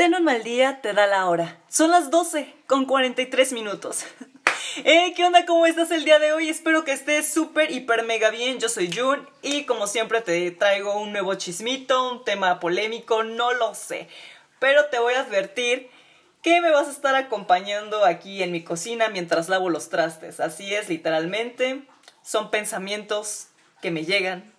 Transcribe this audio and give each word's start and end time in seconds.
Ten 0.00 0.14
un 0.14 0.24
mal 0.24 0.42
día, 0.42 0.80
te 0.80 0.94
da 0.94 1.06
la 1.06 1.28
hora. 1.28 1.58
Son 1.68 1.90
las 1.90 2.10
12 2.10 2.50
con 2.66 2.86
43 2.86 3.52
minutos. 3.52 4.06
¿qué 4.82 5.24
onda? 5.26 5.44
¿Cómo 5.44 5.66
estás 5.66 5.90
el 5.90 6.06
día 6.06 6.18
de 6.18 6.32
hoy? 6.32 6.48
Espero 6.48 6.84
que 6.84 6.92
estés 6.92 7.30
súper, 7.30 7.70
hiper, 7.70 8.04
mega 8.04 8.30
bien. 8.30 8.58
Yo 8.60 8.70
soy 8.70 8.90
Jun 8.90 9.28
y 9.42 9.64
como 9.64 9.86
siempre 9.86 10.22
te 10.22 10.50
traigo 10.52 10.98
un 10.98 11.12
nuevo 11.12 11.34
chismito, 11.34 12.12
un 12.12 12.24
tema 12.24 12.60
polémico, 12.60 13.24
no 13.24 13.52
lo 13.52 13.74
sé. 13.74 14.08
Pero 14.58 14.86
te 14.86 14.98
voy 14.98 15.12
a 15.12 15.20
advertir 15.20 15.90
que 16.40 16.62
me 16.62 16.70
vas 16.70 16.88
a 16.88 16.92
estar 16.92 17.14
acompañando 17.14 18.06
aquí 18.06 18.42
en 18.42 18.52
mi 18.52 18.64
cocina 18.64 19.10
mientras 19.10 19.50
lavo 19.50 19.68
los 19.68 19.90
trastes. 19.90 20.40
Así 20.40 20.74
es, 20.74 20.88
literalmente. 20.88 21.82
Son 22.22 22.50
pensamientos 22.50 23.48
que 23.82 23.90
me 23.90 24.06
llegan 24.06 24.50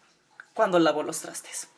cuando 0.53 0.77
lavo 0.77 1.01
los 1.01 1.19
trastes 1.21 1.70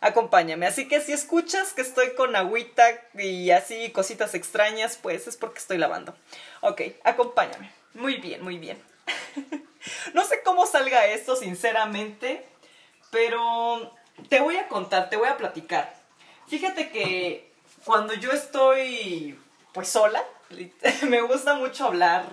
acompáñame. 0.00 0.66
Así 0.66 0.88
que 0.88 1.00
si 1.00 1.12
escuchas 1.12 1.72
que 1.72 1.82
estoy 1.82 2.14
con 2.14 2.36
agüita 2.36 2.84
y 3.14 3.50
así 3.50 3.90
cositas 3.90 4.34
extrañas, 4.34 4.98
pues 5.00 5.26
es 5.26 5.36
porque 5.36 5.58
estoy 5.58 5.78
lavando. 5.78 6.14
Ok, 6.60 6.82
acompáñame. 7.04 7.72
Muy 7.94 8.16
bien, 8.16 8.42
muy 8.42 8.58
bien. 8.58 8.82
no 10.14 10.24
sé 10.24 10.42
cómo 10.42 10.66
salga 10.66 11.06
esto, 11.06 11.36
sinceramente, 11.36 12.46
pero 13.10 13.92
te 14.28 14.40
voy 14.40 14.56
a 14.56 14.68
contar, 14.68 15.08
te 15.08 15.16
voy 15.16 15.28
a 15.28 15.36
platicar. 15.36 15.94
Fíjate 16.48 16.90
que 16.90 17.50
cuando 17.84 18.14
yo 18.14 18.32
estoy 18.32 19.38
pues 19.72 19.88
sola, 19.88 20.22
me 21.08 21.20
gusta 21.22 21.54
mucho 21.54 21.86
hablar, 21.86 22.24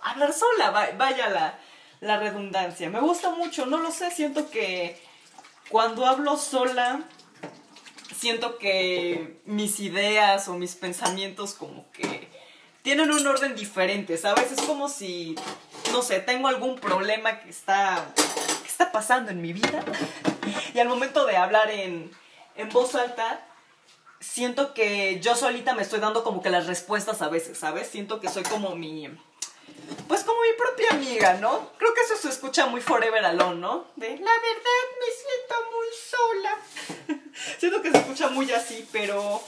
hablar 0.00 0.32
sola, 0.32 0.92
vaya 0.96 1.28
la, 1.28 1.58
la 2.00 2.18
redundancia. 2.18 2.88
Me 2.90 3.00
gusta 3.00 3.30
mucho, 3.30 3.66
no 3.66 3.78
lo 3.78 3.90
sé, 3.90 4.10
siento 4.10 4.50
que 4.50 5.00
cuando 5.70 6.04
hablo 6.04 6.36
sola, 6.36 7.00
siento 8.14 8.58
que 8.58 9.40
mis 9.46 9.80
ideas 9.80 10.48
o 10.48 10.54
mis 10.54 10.74
pensamientos 10.74 11.54
como 11.54 11.90
que 11.92 12.28
tienen 12.82 13.10
un 13.10 13.26
orden 13.26 13.54
diferente, 13.54 14.18
¿sabes? 14.18 14.50
Es 14.52 14.60
como 14.62 14.88
si, 14.88 15.36
no 15.92 16.02
sé, 16.02 16.20
tengo 16.20 16.48
algún 16.48 16.76
problema 16.76 17.40
que 17.40 17.50
está, 17.50 18.12
que 18.14 18.68
está 18.68 18.90
pasando 18.90 19.30
en 19.30 19.40
mi 19.40 19.52
vida 19.52 19.84
y 20.74 20.78
al 20.78 20.88
momento 20.88 21.24
de 21.24 21.36
hablar 21.36 21.70
en, 21.70 22.10
en 22.56 22.68
voz 22.70 22.96
alta, 22.96 23.46
siento 24.18 24.74
que 24.74 25.20
yo 25.20 25.36
solita 25.36 25.74
me 25.74 25.82
estoy 25.82 26.00
dando 26.00 26.24
como 26.24 26.42
que 26.42 26.50
las 26.50 26.66
respuestas 26.66 27.22
a 27.22 27.28
veces, 27.28 27.58
¿sabes? 27.58 27.86
Siento 27.86 28.20
que 28.20 28.28
soy 28.28 28.42
como 28.42 28.74
mi 28.74 29.08
como 30.30 30.42
mi 30.42 30.52
propia 30.56 30.90
amiga, 30.90 31.34
¿no? 31.34 31.72
Creo 31.76 31.92
que 31.92 32.02
eso 32.02 32.16
se 32.16 32.28
escucha 32.28 32.66
muy 32.66 32.80
forever 32.80 33.24
alone, 33.24 33.60
¿no? 33.60 33.86
De, 33.96 34.10
la 34.10 34.16
verdad 34.16 34.86
me 35.00 35.10
siento 35.18 35.54
muy 35.74 35.86
sola. 36.08 37.22
siento 37.58 37.82
que 37.82 37.90
se 37.90 37.98
escucha 37.98 38.28
muy 38.28 38.50
así, 38.52 38.88
pero 38.92 39.42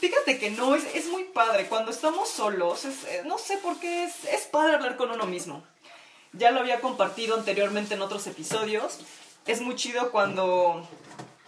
fíjate 0.00 0.38
que 0.38 0.50
no, 0.50 0.74
es, 0.74 1.06
muy 1.06 1.24
padre. 1.24 1.66
Cuando 1.66 1.92
estamos 1.92 2.28
solos, 2.28 2.84
eh, 2.84 3.22
no 3.24 3.38
sé 3.38 3.58
por 3.58 3.78
qué 3.78 4.04
es, 4.04 4.24
es 4.24 4.42
padre 4.46 4.74
hablar 4.74 4.96
con 4.96 5.10
uno 5.12 5.26
mismo. 5.26 5.62
Ya 6.32 6.50
lo 6.50 6.60
había 6.60 6.80
compartido 6.80 7.36
anteriormente 7.36 7.94
en 7.94 8.02
otros 8.02 8.26
episodios. 8.26 8.98
Es 9.46 9.60
muy 9.60 9.76
chido 9.76 10.10
cuando, 10.10 10.88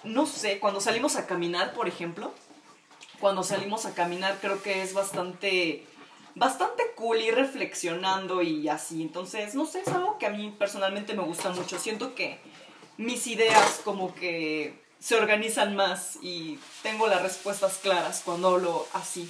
no 0.04 0.26
sé, 0.26 0.60
cuando 0.60 0.80
salimos 0.80 1.16
a 1.16 1.26
caminar, 1.26 1.74
por 1.74 1.88
ejemplo. 1.88 2.32
Cuando 3.18 3.42
salimos 3.42 3.86
a 3.86 3.94
caminar 3.94 4.38
creo 4.40 4.62
que 4.62 4.82
es 4.82 4.94
bastante 4.94 5.86
bastante 6.34 6.82
cool 6.96 7.20
ir 7.20 7.34
reflexionando 7.34 8.42
y 8.42 8.68
así. 8.68 9.02
Entonces, 9.02 9.54
no 9.54 9.66
sé, 9.66 9.80
es 9.80 9.88
algo 9.88 10.18
que 10.18 10.26
a 10.26 10.30
mí 10.30 10.54
personalmente 10.58 11.14
me 11.14 11.22
gusta 11.22 11.50
mucho. 11.50 11.78
Siento 11.78 12.14
que 12.14 12.38
mis 12.96 13.26
ideas 13.26 13.80
como 13.84 14.14
que 14.14 14.80
se 15.00 15.16
organizan 15.16 15.74
más 15.74 16.18
y 16.22 16.58
tengo 16.82 17.08
las 17.08 17.22
respuestas 17.22 17.78
claras 17.78 18.22
cuando 18.24 18.48
hablo 18.48 18.86
así. 18.92 19.28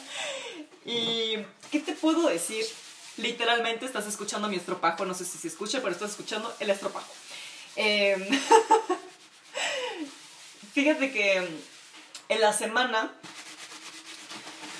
y, 0.84 1.36
¿qué 1.70 1.80
te 1.80 1.92
puedo 1.92 2.28
decir? 2.28 2.64
Literalmente 3.18 3.84
estás 3.84 4.06
escuchando 4.06 4.48
mi 4.48 4.56
estropajo, 4.56 5.04
no 5.04 5.12
sé 5.12 5.24
si 5.24 5.36
se 5.36 5.48
escucha, 5.48 5.80
pero 5.80 5.92
estás 5.92 6.12
escuchando 6.12 6.54
el 6.60 6.70
estropajo. 6.70 7.12
Em, 7.76 8.20
fíjate 10.72 11.12
que 11.12 11.48
en 12.28 12.40
la 12.40 12.52
semana 12.52 13.12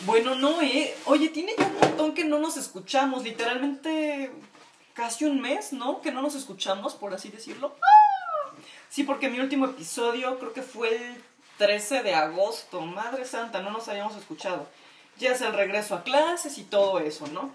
bueno, 0.07 0.35
no, 0.35 0.61
eh. 0.63 0.95
Oye, 1.07 1.29
tiene 1.29 1.55
ya 1.59 1.67
un 1.67 1.81
montón 1.81 2.15
que 2.15 2.25
no 2.25 2.39
nos 2.39 2.57
escuchamos, 2.57 3.25
literalmente 3.25 4.31
casi 4.95 5.25
un 5.25 5.41
mes, 5.41 5.73
¿no? 5.73 6.01
Que 6.01 6.13
no 6.13 6.23
nos 6.23 6.35
escuchamos, 6.35 6.95
por 6.95 7.15
así 7.15 7.29
decirlo. 7.29 7.75
Sí, 8.89 9.05
porque 9.05 9.29
mi 9.29 9.41
último 9.41 9.67
episodio 9.67 10.39
creo 10.39 10.53
que 10.53 10.63
fue 10.63 10.95
el 10.95 11.25
13 11.59 12.03
de 12.03 12.15
agosto. 12.15 12.81
Madre 12.81 13.25
santa, 13.25 13.61
no 13.61 13.71
nos 13.71 13.89
habíamos 13.89 14.17
escuchado. 14.17 14.69
Ya 15.19 15.33
es 15.33 15.41
el 15.41 15.53
regreso 15.53 15.95
a 15.95 16.05
clases 16.05 16.59
y 16.59 16.65
todo 16.65 17.01
eso, 17.01 17.27
¿no? 17.29 17.53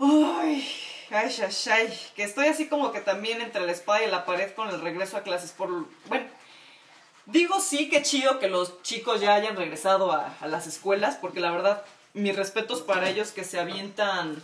Ay, 0.00 0.68
ay, 1.10 1.34
ay, 1.40 1.54
ay. 1.70 1.98
Que 2.16 2.24
estoy 2.24 2.48
así 2.48 2.68
como 2.68 2.90
que 2.90 3.00
también 3.00 3.40
entre 3.40 3.64
la 3.64 3.72
espada 3.72 4.02
y 4.02 4.10
la 4.10 4.24
pared 4.24 4.52
con 4.54 4.68
el 4.68 4.80
regreso 4.80 5.16
a 5.16 5.22
clases. 5.22 5.52
Por, 5.52 5.68
bueno, 6.08 6.26
Digo 7.26 7.60
sí, 7.60 7.88
que 7.88 8.02
chido 8.02 8.38
que 8.38 8.48
los 8.48 8.82
chicos 8.82 9.20
ya 9.20 9.34
hayan 9.34 9.56
regresado 9.56 10.12
a, 10.12 10.34
las 10.46 10.66
escuelas, 10.66 11.16
porque 11.16 11.40
la 11.40 11.50
verdad, 11.50 11.82
mis 12.12 12.36
respetos 12.36 12.82
para 12.82 13.08
ellos 13.08 13.30
que 13.30 13.44
se 13.44 13.58
avientan 13.58 14.42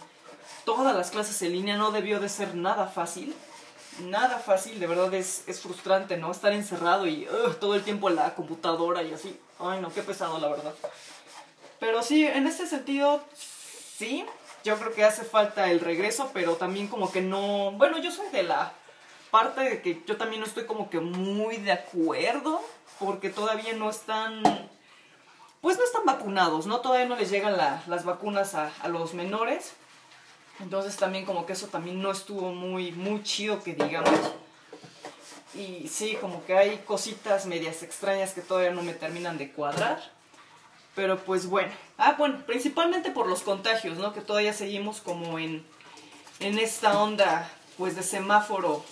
todas 0.65 0.97
las 0.97 1.11
clases 1.11 1.41
en 1.43 1.53
línea 1.53 1.77
no 1.77 1.91
debió 1.91 2.21
de 2.21 2.29
ser 2.29 2.55
nada 2.55 2.87
fácil. 2.87 3.35
Nada 4.05 4.39
fácil, 4.39 4.81
de 4.81 4.87
verdad 4.87 5.13
es, 5.13 5.45
es 5.47 5.61
frustrante, 5.61 6.17
¿no? 6.17 6.31
Estar 6.31 6.53
encerrado 6.53 7.07
y 7.07 7.29
todo 7.61 7.75
el 7.75 7.83
tiempo 7.83 8.09
en 8.09 8.17
la 8.17 8.35
computadora 8.35 9.03
y 9.03 9.13
así. 9.13 9.39
Ay, 9.59 9.81
no, 9.81 9.93
qué 9.93 10.03
pesado, 10.03 10.39
la 10.39 10.49
verdad. 10.49 10.73
Pero 11.81 12.03
sí, 12.03 12.27
en 12.27 12.47
este 12.47 12.67
sentido, 12.67 13.23
sí, 13.35 14.25
yo 14.65 14.79
creo 14.79 14.95
que 14.95 15.05
hace 15.05 15.25
falta 15.25 15.71
el 15.71 15.81
regreso, 15.81 16.31
pero 16.33 16.57
también 16.57 16.89
como 16.89 17.13
que 17.13 17.21
no... 17.21 17.73
Bueno, 17.73 17.99
yo 17.99 18.11
soy 18.11 18.29
de 18.29 18.43
la 18.43 18.73
parte 19.31 19.61
de 19.63 19.83
que 19.83 20.03
yo 20.07 20.17
también 20.17 20.41
no 20.41 20.47
estoy 20.47 20.67
como 20.67 20.91
que 20.91 21.01
muy 21.01 21.57
de 21.59 21.73
acuerdo, 21.73 22.61
porque 22.99 23.31
todavía 23.31 23.73
no 23.73 23.89
están, 23.89 24.43
pues 25.61 25.79
no 25.79 25.85
están 25.85 26.05
vacunados, 26.05 26.67
¿no? 26.67 26.81
Todavía 26.81 27.07
no 27.07 27.17
les 27.17 27.31
llegan 27.31 27.57
las 27.57 28.05
vacunas 28.05 28.55
a, 28.55 28.71
los 28.89 29.15
menores. 29.15 29.73
Entonces 30.61 30.97
también 30.97 31.25
como 31.25 31.47
que 31.47 31.55
eso 31.55 31.69
también 31.69 32.03
no 32.03 32.11
estuvo 32.11 32.53
muy, 32.53 32.93
muy 32.93 33.23
chido 33.23 33.63
que 33.63 33.75
digamos. 33.75 34.11
Y 35.55 35.89
sí, 35.89 36.17
como 36.21 36.45
que 36.45 36.57
hay 36.57 36.79
cositas 36.79 37.47
medias 37.47 37.83
extrañas 37.83 38.35
que 38.35 38.43
todavía 38.43 38.71
no 38.71 38.83
me 38.83 38.93
terminan 38.93 39.39
de 39.39 39.51
cuadrar. 39.51 40.01
Pero 40.95 41.19
pues 41.19 41.47
bueno. 41.47 41.73
Ah, 41.97 42.17
bueno, 42.19 42.45
principalmente 42.47 43.11
por 43.11 43.27
los 43.27 43.43
contagios, 43.43 43.97
¿no? 43.97 44.13
Que 44.13 44.21
todavía 44.21 44.53
seguimos 44.53 45.01
como 45.01 45.39
en, 45.39 45.65
en 46.41 46.59
esta 46.59 47.01
onda, 47.01 47.51
pues 47.79 47.97
de 47.97 48.03
semáforo 48.03 48.85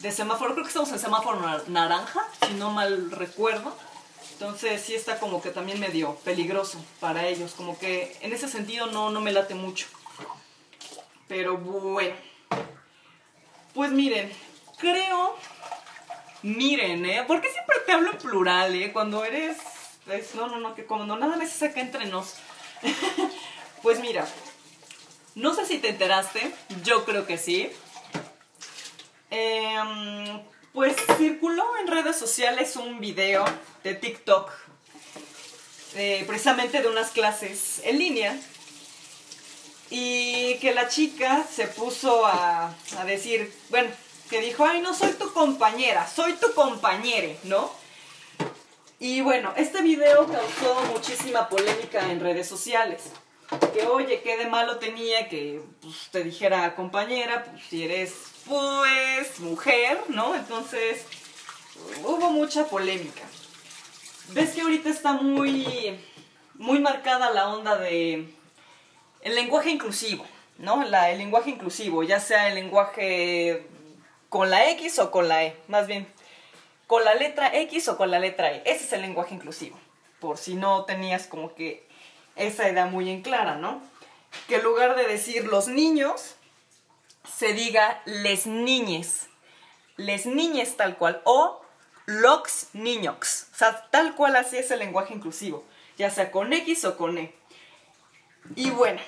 de 0.00 0.12
semáforo, 0.12 0.52
creo 0.52 0.64
que 0.64 0.68
estamos 0.68 0.92
en 0.92 0.98
semáforo 0.98 1.40
naranja, 1.68 2.26
si 2.46 2.54
no 2.54 2.70
mal 2.70 3.10
recuerdo. 3.10 3.76
Entonces 4.32 4.80
sí 4.82 4.94
está 4.94 5.18
como 5.18 5.42
que 5.42 5.50
también 5.50 5.80
medio 5.80 6.14
peligroso 6.16 6.78
para 7.00 7.26
ellos, 7.26 7.54
como 7.56 7.78
que 7.78 8.16
en 8.20 8.32
ese 8.32 8.48
sentido 8.48 8.86
no, 8.86 9.10
no 9.10 9.20
me 9.20 9.32
late 9.32 9.54
mucho. 9.54 9.86
Pero 11.26 11.56
bueno. 11.58 12.14
Pues 13.74 13.90
miren, 13.90 14.32
creo... 14.78 15.36
Miren, 16.42 17.04
¿eh? 17.04 17.24
Porque 17.26 17.50
siempre 17.50 17.76
te 17.84 17.92
hablo 17.92 18.12
en 18.12 18.18
plural, 18.18 18.74
¿eh? 18.76 18.92
Cuando 18.92 19.24
eres... 19.24 19.58
no, 20.34 20.46
no, 20.46 20.60
no, 20.60 20.74
que 20.74 20.84
cuando 20.84 21.16
nada 21.16 21.36
me 21.36 21.46
se 21.46 21.58
saca 21.58 21.80
entre 21.80 22.06
nos. 22.06 22.36
pues 23.82 23.98
mira, 23.98 24.26
no 25.34 25.54
sé 25.54 25.66
si 25.66 25.78
te 25.78 25.88
enteraste, 25.88 26.52
yo 26.84 27.04
creo 27.04 27.26
que 27.26 27.38
sí. 27.38 27.70
Em, 29.30 30.42
pues 30.72 30.96
circuló 31.18 31.64
en 31.78 31.88
redes 31.88 32.16
sociales 32.16 32.76
un 32.76 33.00
video 33.00 33.44
de 33.84 33.94
TikTok, 33.94 34.50
eh, 35.94 36.24
precisamente 36.26 36.80
de 36.80 36.88
unas 36.88 37.10
clases 37.10 37.80
en 37.84 37.98
línea, 37.98 38.38
y 39.90 40.56
que 40.58 40.74
la 40.74 40.88
chica 40.88 41.44
se 41.50 41.66
puso 41.66 42.26
a, 42.26 42.74
a 42.98 43.04
decir, 43.04 43.52
bueno, 43.70 43.90
que 44.30 44.40
dijo, 44.40 44.64
ay, 44.64 44.80
no 44.80 44.94
soy 44.94 45.12
tu 45.12 45.32
compañera, 45.32 46.06
soy 46.06 46.34
tu 46.34 46.52
compañere, 46.52 47.38
¿no? 47.44 47.70
Y 49.00 49.20
bueno, 49.20 49.52
este 49.56 49.80
video 49.82 50.26
causó 50.26 50.82
muchísima 50.92 51.48
polémica 51.48 52.10
en 52.10 52.20
redes 52.20 52.48
sociales. 52.48 53.04
Que 53.72 53.86
oye, 53.86 54.20
qué 54.22 54.36
de 54.36 54.46
malo 54.46 54.78
tenía 54.78 55.28
que 55.28 55.62
pues, 55.80 56.08
te 56.10 56.22
dijera 56.22 56.74
compañera, 56.74 57.44
pues 57.44 57.62
si 57.64 57.84
eres 57.84 58.14
pues 58.46 59.40
mujer, 59.40 60.00
¿no? 60.08 60.34
Entonces 60.34 61.04
hubo 62.04 62.30
mucha 62.30 62.66
polémica. 62.66 63.22
Ves 64.28 64.50
que 64.50 64.60
ahorita 64.60 64.90
está 64.90 65.14
muy, 65.14 65.98
muy 66.54 66.78
marcada 66.80 67.30
la 67.30 67.48
onda 67.48 67.76
de 67.78 68.28
el 69.22 69.34
lenguaje 69.34 69.70
inclusivo, 69.70 70.26
¿no? 70.58 70.84
La, 70.84 71.10
el 71.10 71.18
lenguaje 71.18 71.50
inclusivo, 71.50 72.02
ya 72.02 72.20
sea 72.20 72.48
el 72.48 72.54
lenguaje 72.54 73.66
con 74.28 74.50
la 74.50 74.70
X 74.70 74.98
o 74.98 75.10
con 75.10 75.28
la 75.28 75.44
E, 75.44 75.56
más 75.68 75.86
bien 75.86 76.06
con 76.86 77.04
la 77.04 77.14
letra 77.14 77.54
X 77.54 77.88
o 77.88 77.96
con 77.96 78.10
la 78.10 78.18
letra 78.18 78.50
E. 78.50 78.62
Ese 78.64 78.84
es 78.84 78.92
el 78.92 79.02
lenguaje 79.02 79.34
inclusivo. 79.34 79.78
por 80.20 80.36
si 80.36 80.54
no 80.54 80.84
tenías 80.84 81.28
como 81.28 81.54
que 81.54 81.87
esa 82.38 82.68
idea 82.68 82.86
muy 82.86 83.10
en 83.10 83.22
clara, 83.22 83.56
¿no? 83.56 83.82
Que 84.46 84.56
en 84.56 84.64
lugar 84.64 84.96
de 84.96 85.06
decir 85.06 85.44
los 85.44 85.68
niños, 85.68 86.36
se 87.36 87.52
diga 87.52 88.02
les 88.04 88.46
niñes, 88.46 89.26
les 89.96 90.26
niñes 90.26 90.76
tal 90.76 90.96
cual, 90.96 91.20
o 91.24 91.60
los 92.06 92.68
niños, 92.72 93.46
o 93.52 93.56
sea, 93.56 93.88
tal 93.90 94.14
cual 94.14 94.36
así 94.36 94.56
es 94.56 94.70
el 94.70 94.78
lenguaje 94.78 95.14
inclusivo, 95.14 95.64
ya 95.96 96.10
sea 96.10 96.30
con 96.30 96.52
X 96.52 96.84
o 96.84 96.96
con 96.96 97.18
E. 97.18 97.34
Y 98.56 98.70
bueno, 98.70 99.00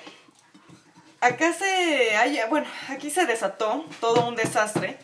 acá 1.19 1.53
se, 1.53 2.15
bueno, 2.49 2.67
aquí 2.89 3.09
se 3.09 3.25
desató 3.25 3.85
todo 3.99 4.27
un 4.27 4.35
desastre, 4.35 4.99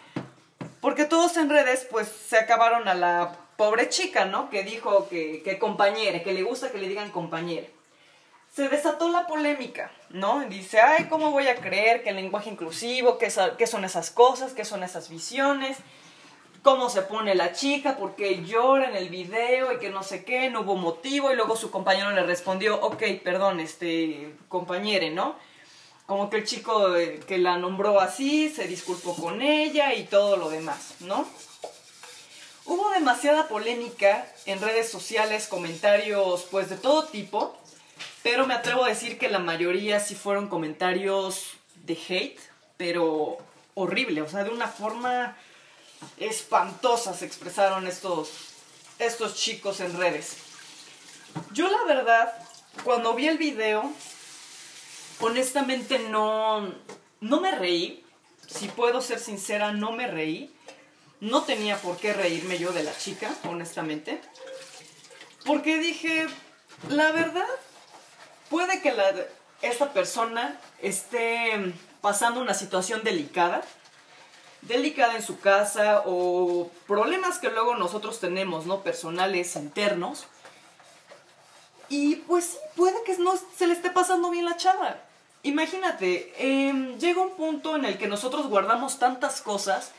porque 0.80 1.06
todos 1.06 1.38
en 1.38 1.50
redes 1.50 1.88
pues 1.90 2.08
se 2.08 2.38
acabaron 2.38 2.88
a 2.88 2.94
la 2.94 3.36
pobre 3.58 3.90
chica, 3.90 4.26
¿no? 4.26 4.50
Que 4.50 4.64
dijo 4.64 5.10
que, 5.10 5.42
que 5.44 5.58
compañere, 5.58 6.24
que 6.24 6.34
le 6.34 6.44
gusta 6.44 6.72
que 6.72 6.78
le 6.78 6.88
digan 6.88 7.12
compañere. 7.12 7.77
Se 8.58 8.70
desató 8.70 9.10
la 9.10 9.28
polémica, 9.28 9.92
¿no? 10.10 10.40
Dice, 10.50 10.82
ay, 10.82 11.06
¿cómo 11.10 11.30
voy 11.30 11.48
a 11.48 11.58
creer 11.58 12.02
que 12.02 12.10
el 12.10 12.16
lenguaje 12.16 12.50
inclusivo, 12.50 13.20
qué, 13.20 13.30
son 13.30 13.86
esas 13.86 14.10
cosas, 14.10 14.54
qué 14.54 14.66
son 14.66 14.82
esas 14.82 15.10
visiones? 15.10 15.78
cómo 16.64 16.90
se 16.90 17.04
pone 17.04 17.36
la 17.36 17.54
chica, 17.54 17.98
por 17.98 18.16
qué 18.16 18.44
llora 18.44 18.90
en 18.90 18.96
el 18.96 19.10
video 19.10 19.72
y 19.72 19.78
que 19.78 19.92
no 19.92 20.02
sé 20.02 20.26
qué, 20.26 20.50
no 20.50 20.62
hubo 20.62 20.76
motivo 20.76 21.32
y 21.32 21.36
luego 21.36 21.56
su 21.56 21.70
compañero 21.70 22.10
le 22.12 22.24
respondió, 22.24 22.82
ok, 22.82 23.04
perdón, 23.24 23.60
este, 23.60 24.34
compañere, 24.50 25.12
¿no? 25.12 25.36
Como 26.08 26.32
que 26.32 26.38
el 26.38 26.44
chico 26.44 26.96
eh, 26.98 27.20
que 27.28 27.38
la 27.38 27.58
nombró 27.58 28.02
así 28.02 28.50
se 28.50 28.68
disculpó 28.68 29.16
con 29.16 29.44
ella 29.44 29.94
y 29.94 30.06
todo 30.06 30.36
lo 30.36 30.50
demás, 30.50 30.96
¿no? 31.02 31.28
Hubo 32.66 32.90
demasiada 32.90 33.48
polémica 33.48 34.28
en 34.48 34.60
redes 34.60 34.90
sociales, 34.90 35.48
comentarios 35.48 36.48
pues 36.50 36.70
de 36.70 36.76
todo 36.76 37.06
tipo, 37.06 37.56
pero 38.30 38.46
me 38.46 38.56
atrevo 38.56 38.84
a 38.84 38.90
decir 38.90 39.18
que 39.18 39.30
la 39.30 39.40
mayoría 39.40 40.02
sí 40.02 40.14
fueron 40.14 40.50
comentarios 40.50 41.54
de 41.86 41.94
hate, 41.94 42.42
pero 42.76 43.38
horrible, 43.74 44.22
o 44.22 44.28
sea, 44.28 44.44
de 44.44 44.50
una 44.50 44.68
forma 44.68 45.38
espantosa 46.18 47.14
se 47.14 47.26
expresaron 47.26 47.88
estos, 47.88 48.30
estos 49.00 49.36
chicos 49.36 49.80
en 49.80 49.98
redes. 49.98 50.36
Yo 51.54 51.70
la 51.70 51.86
verdad, 51.86 52.34
cuando 52.84 53.14
vi 53.14 53.30
el 53.30 53.38
video, 53.38 53.90
honestamente 55.22 55.98
no, 55.98 56.68
no 57.22 57.40
me 57.40 57.56
reí. 57.56 58.04
Si 58.46 58.68
puedo 58.68 59.02
ser 59.02 59.20
sincera, 59.20 59.72
no 59.72 59.94
me 59.94 60.06
reí. 60.06 60.54
No 61.22 61.44
tenía 61.44 61.78
por 61.78 61.96
qué 61.96 62.12
reírme 62.12 62.60
yo 62.60 62.74
de 62.74 62.84
la 62.84 62.96
chica, 62.98 63.34
honestamente. 63.46 64.20
Porque 65.46 65.78
dije, 65.78 66.28
la 66.90 67.12
verdad, 67.14 67.48
puede 68.50 68.82
que 68.82 68.94
esta 69.62 69.94
persona 69.94 70.60
esté 70.82 71.74
pasando 72.02 72.42
una 72.42 72.54
situación 72.54 73.04
delicada 73.04 73.64
delicada 74.62 75.16
en 75.16 75.24
su 75.24 75.40
casa 75.40 76.04
o 76.06 76.70
problemas 76.88 77.40
que 77.40 77.50
luego 77.50 77.76
nosotros 77.76 78.20
tenemos, 78.20 78.66
¿no? 78.66 78.82
Personales, 78.82 79.56
internos. 79.56 80.26
Y 81.90 82.18
pues 82.18 82.46
sí, 82.46 82.58
puede 82.76 83.02
que 83.04 83.18
no 83.18 83.34
se 83.56 83.68
le 83.68 83.74
esté 83.74 83.90
pasando 83.90 84.30
bien 84.30 84.46
la 84.46 84.58
chava. 84.58 84.98
Imagínate, 85.44 86.34
em, 86.38 86.98
llega 86.98 87.22
un 87.22 87.36
punto 87.36 87.76
en 87.76 87.86
el 87.86 87.98
que 87.98 88.08
nosotros 88.08 88.48
guardamos 88.48 89.00
tantas 89.00 89.42
cosas 89.42 89.92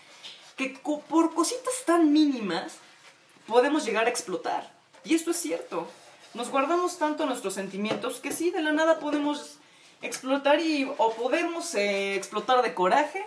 que 0.56 0.78
por 1.08 1.34
cositas 1.34 1.74
tan 1.86 2.12
mínimas 2.12 2.74
podemos 3.46 3.84
llegar 3.84 4.06
a 4.06 4.10
explotar. 4.10 4.70
Y 5.04 5.14
esto 5.14 5.30
es 5.30 5.38
cierto. 5.38 5.88
Nos 6.34 6.50
guardamos 6.50 6.98
tanto 6.98 7.26
nuestros 7.26 7.54
sentimientos 7.54 8.20
que 8.20 8.32
sí, 8.32 8.50
de 8.50 8.62
la 8.62 8.72
nada 8.72 8.98
podemos 9.00 9.56
explotar 10.02 10.60
y 10.60 10.90
o 10.98 11.12
podemos 11.14 11.74
eh, 11.74 12.14
explotar 12.14 12.62
de 12.62 12.74
coraje 12.74 13.24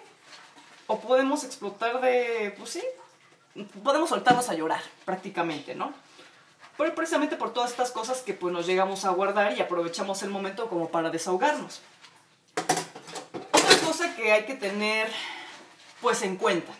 o 0.87 0.99
podemos 0.99 1.43
explotar 1.43 1.99
de, 2.01 2.53
pues 2.57 2.71
sí, 2.71 2.83
podemos 3.83 4.09
soltarnos 4.09 4.49
a 4.49 4.53
llorar 4.53 4.81
prácticamente, 5.05 5.75
¿no? 5.75 5.93
Pero 6.77 6.95
precisamente 6.95 7.35
por 7.35 7.53
todas 7.53 7.71
estas 7.71 7.91
cosas 7.91 8.21
que 8.21 8.33
pues 8.33 8.53
nos 8.53 8.65
llegamos 8.65 9.05
a 9.05 9.09
guardar 9.09 9.57
y 9.57 9.61
aprovechamos 9.61 10.23
el 10.23 10.29
momento 10.29 10.69
como 10.69 10.89
para 10.89 11.09
desahogarnos. 11.09 11.81
Otra 13.51 13.77
cosa 13.85 14.15
que 14.15 14.31
hay 14.31 14.45
que 14.45 14.55
tener 14.55 15.11
pues 16.01 16.21
en 16.21 16.37
cuenta. 16.37 16.71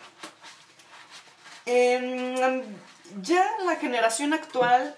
ya 3.22 3.46
la 3.64 3.76
generación 3.76 4.32
actual 4.32 4.96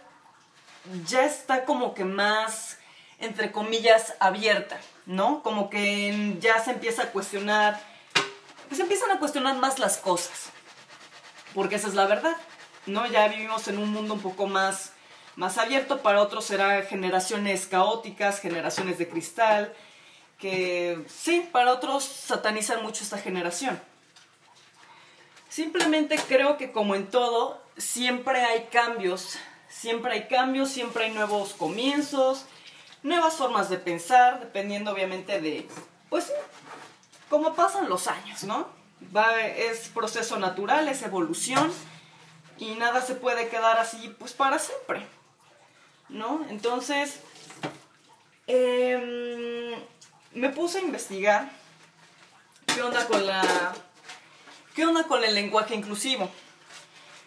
ya 1.06 1.25
está 1.25 1.64
como 1.64 1.94
que 1.94 2.04
más, 2.04 2.78
entre 3.19 3.52
comillas, 3.52 4.14
abierta, 4.20 4.78
¿no? 5.06 5.42
Como 5.42 5.70
que 5.70 6.36
ya 6.40 6.58
se 6.62 6.72
empieza 6.72 7.04
a 7.04 7.12
cuestionar 7.12 7.81
pues 8.69 8.81
empiezan 8.81 9.10
a 9.10 9.19
cuestionar 9.19 9.56
más 9.56 9.78
las 9.78 9.98
cosas. 9.98 10.50
Porque 11.54 11.76
esa 11.76 11.88
es 11.88 11.94
la 11.94 12.06
verdad, 12.06 12.36
¿no? 12.86 13.06
Ya 13.06 13.28
vivimos 13.28 13.69
en 13.69 13.78
un 13.78 13.90
mundo 13.90 14.14
un 14.14 14.20
poco 14.20 14.46
más, 14.46 14.92
más 15.36 15.58
abierto, 15.58 16.02
para 16.02 16.20
otros 16.20 16.44
será 16.44 16.82
generaciones 16.82 17.66
caóticas, 17.66 18.40
generaciones 18.40 18.98
de 18.98 19.08
cristal, 19.08 19.72
que 20.38 21.04
sí, 21.06 21.48
para 21.52 21.72
otros 21.72 22.04
satanizan 22.04 22.82
mucho 22.82 23.04
esta 23.04 23.19
generación. 23.19 23.81
Simplemente 25.48 26.19
creo 26.26 26.56
que 26.56 26.72
como 26.72 26.96
en 26.96 27.06
todo, 27.08 27.62
siempre 27.76 28.42
hay 28.42 28.64
cambios, 28.72 29.38
siempre 29.80 30.12
hay 30.12 30.28
cambios, 30.28 30.70
siempre 30.70 31.04
hay 31.04 31.10
nuevos 31.12 31.52
comienzos, 31.54 32.46
nuevas 33.02 33.34
formas 33.34 33.68
de 33.68 33.78
pensar, 33.78 34.40
dependiendo 34.40 34.92
obviamente 34.92 35.40
de, 35.40 35.68
pues 36.08 36.32
como 37.28 37.54
pasan 37.54 37.88
los 37.88 38.06
años, 38.06 38.44
¿no? 38.44 38.68
Va, 39.14 39.40
es 39.42 39.88
proceso 39.88 40.38
natural, 40.38 40.88
es 40.88 41.02
evolución 41.02 41.72
y 42.58 42.74
nada 42.76 43.02
se 43.02 43.14
puede 43.14 43.48
quedar 43.48 43.78
así 43.78 44.14
pues 44.18 44.32
para 44.32 44.58
siempre, 44.58 45.06
¿no? 46.08 46.46
Entonces, 46.48 47.20
em, 48.46 49.74
me 50.32 50.48
puse 50.50 50.78
a 50.78 50.82
investigar 50.82 51.50
qué 52.66 52.82
onda 52.82 53.06
con 53.06 53.26
la... 53.26 53.74
¿Qué 54.74 54.84
onda 54.84 55.04
con 55.04 55.22
el 55.22 55.34
lenguaje 55.36 55.76
inclusivo? 55.76 56.28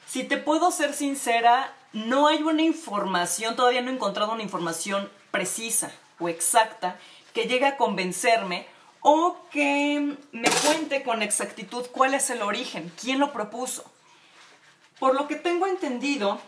Si 0.06 0.26
te 0.26 0.36
puedo 0.36 0.70
ser 0.70 0.94
sincera, 0.94 1.77
no 1.94 2.28
hay 2.28 2.44
una 2.44 2.62
información, 2.62 3.56
todavía 3.56 3.82
no 3.82 3.92
he 3.92 3.94
encontrado 3.94 4.34
una 4.34 4.44
información 4.44 5.10
precisa 5.32 5.92
o 6.20 6.30
exacta 6.30 6.98
que 7.34 7.48
llegue 7.48 7.66
a 7.66 7.78
convencerme 7.78 8.68
o 9.02 9.38
que 9.52 10.18
me 10.32 10.50
cuente 10.50 11.04
con 11.04 11.22
exactitud 11.22 11.86
cuál 11.92 12.14
es 12.14 12.30
el 12.30 12.42
origen, 12.42 12.92
quién 13.00 13.20
lo 13.20 13.32
propuso. 13.32 13.90
Por 15.00 15.16
lo 15.16 15.28
que 15.28 15.36
tengo 15.36 15.68
entendido, 15.68 16.40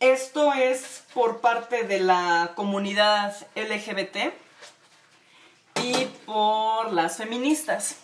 esto 0.00 0.52
es 0.52 1.04
por 1.14 1.40
parte 1.40 1.84
de 1.84 2.00
la 2.00 2.52
comunidad 2.54 3.34
LGBT 3.54 4.32
y 5.82 6.04
por 6.26 6.92
las 6.92 7.16
feministas. 7.16 7.96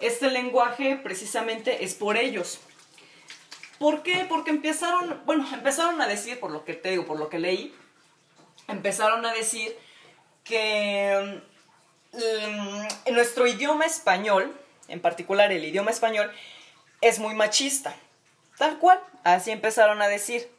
Este 0.00 0.30
lenguaje 0.30 0.96
precisamente 0.96 1.84
es 1.84 1.94
por 1.94 2.16
ellos. 2.16 2.60
¿Por 3.78 4.02
qué? 4.02 4.26
Porque 4.28 4.50
empezaron, 4.50 5.22
bueno, 5.24 5.46
empezaron 5.52 6.00
a 6.00 6.08
decir, 6.08 6.40
por 6.40 6.50
lo 6.50 6.64
que 6.64 6.74
te 6.74 6.90
digo, 6.90 7.06
por 7.06 7.18
lo 7.18 7.28
que 7.28 7.38
leí, 7.38 7.74
empezaron 8.66 9.24
a 9.24 9.32
decir 9.32 9.76
que 10.42 11.40
mm, 12.12 13.12
nuestro 13.12 13.46
idioma 13.46 13.86
español, 13.86 14.52
en 14.88 15.00
particular 15.00 15.52
el 15.52 15.64
idioma 15.64 15.92
español, 15.92 16.32
es 17.00 17.20
muy 17.20 17.34
machista. 17.34 17.94
Tal 18.58 18.78
cual, 18.78 19.00
así 19.22 19.52
empezaron 19.52 20.02
a 20.02 20.08
decir 20.08 20.50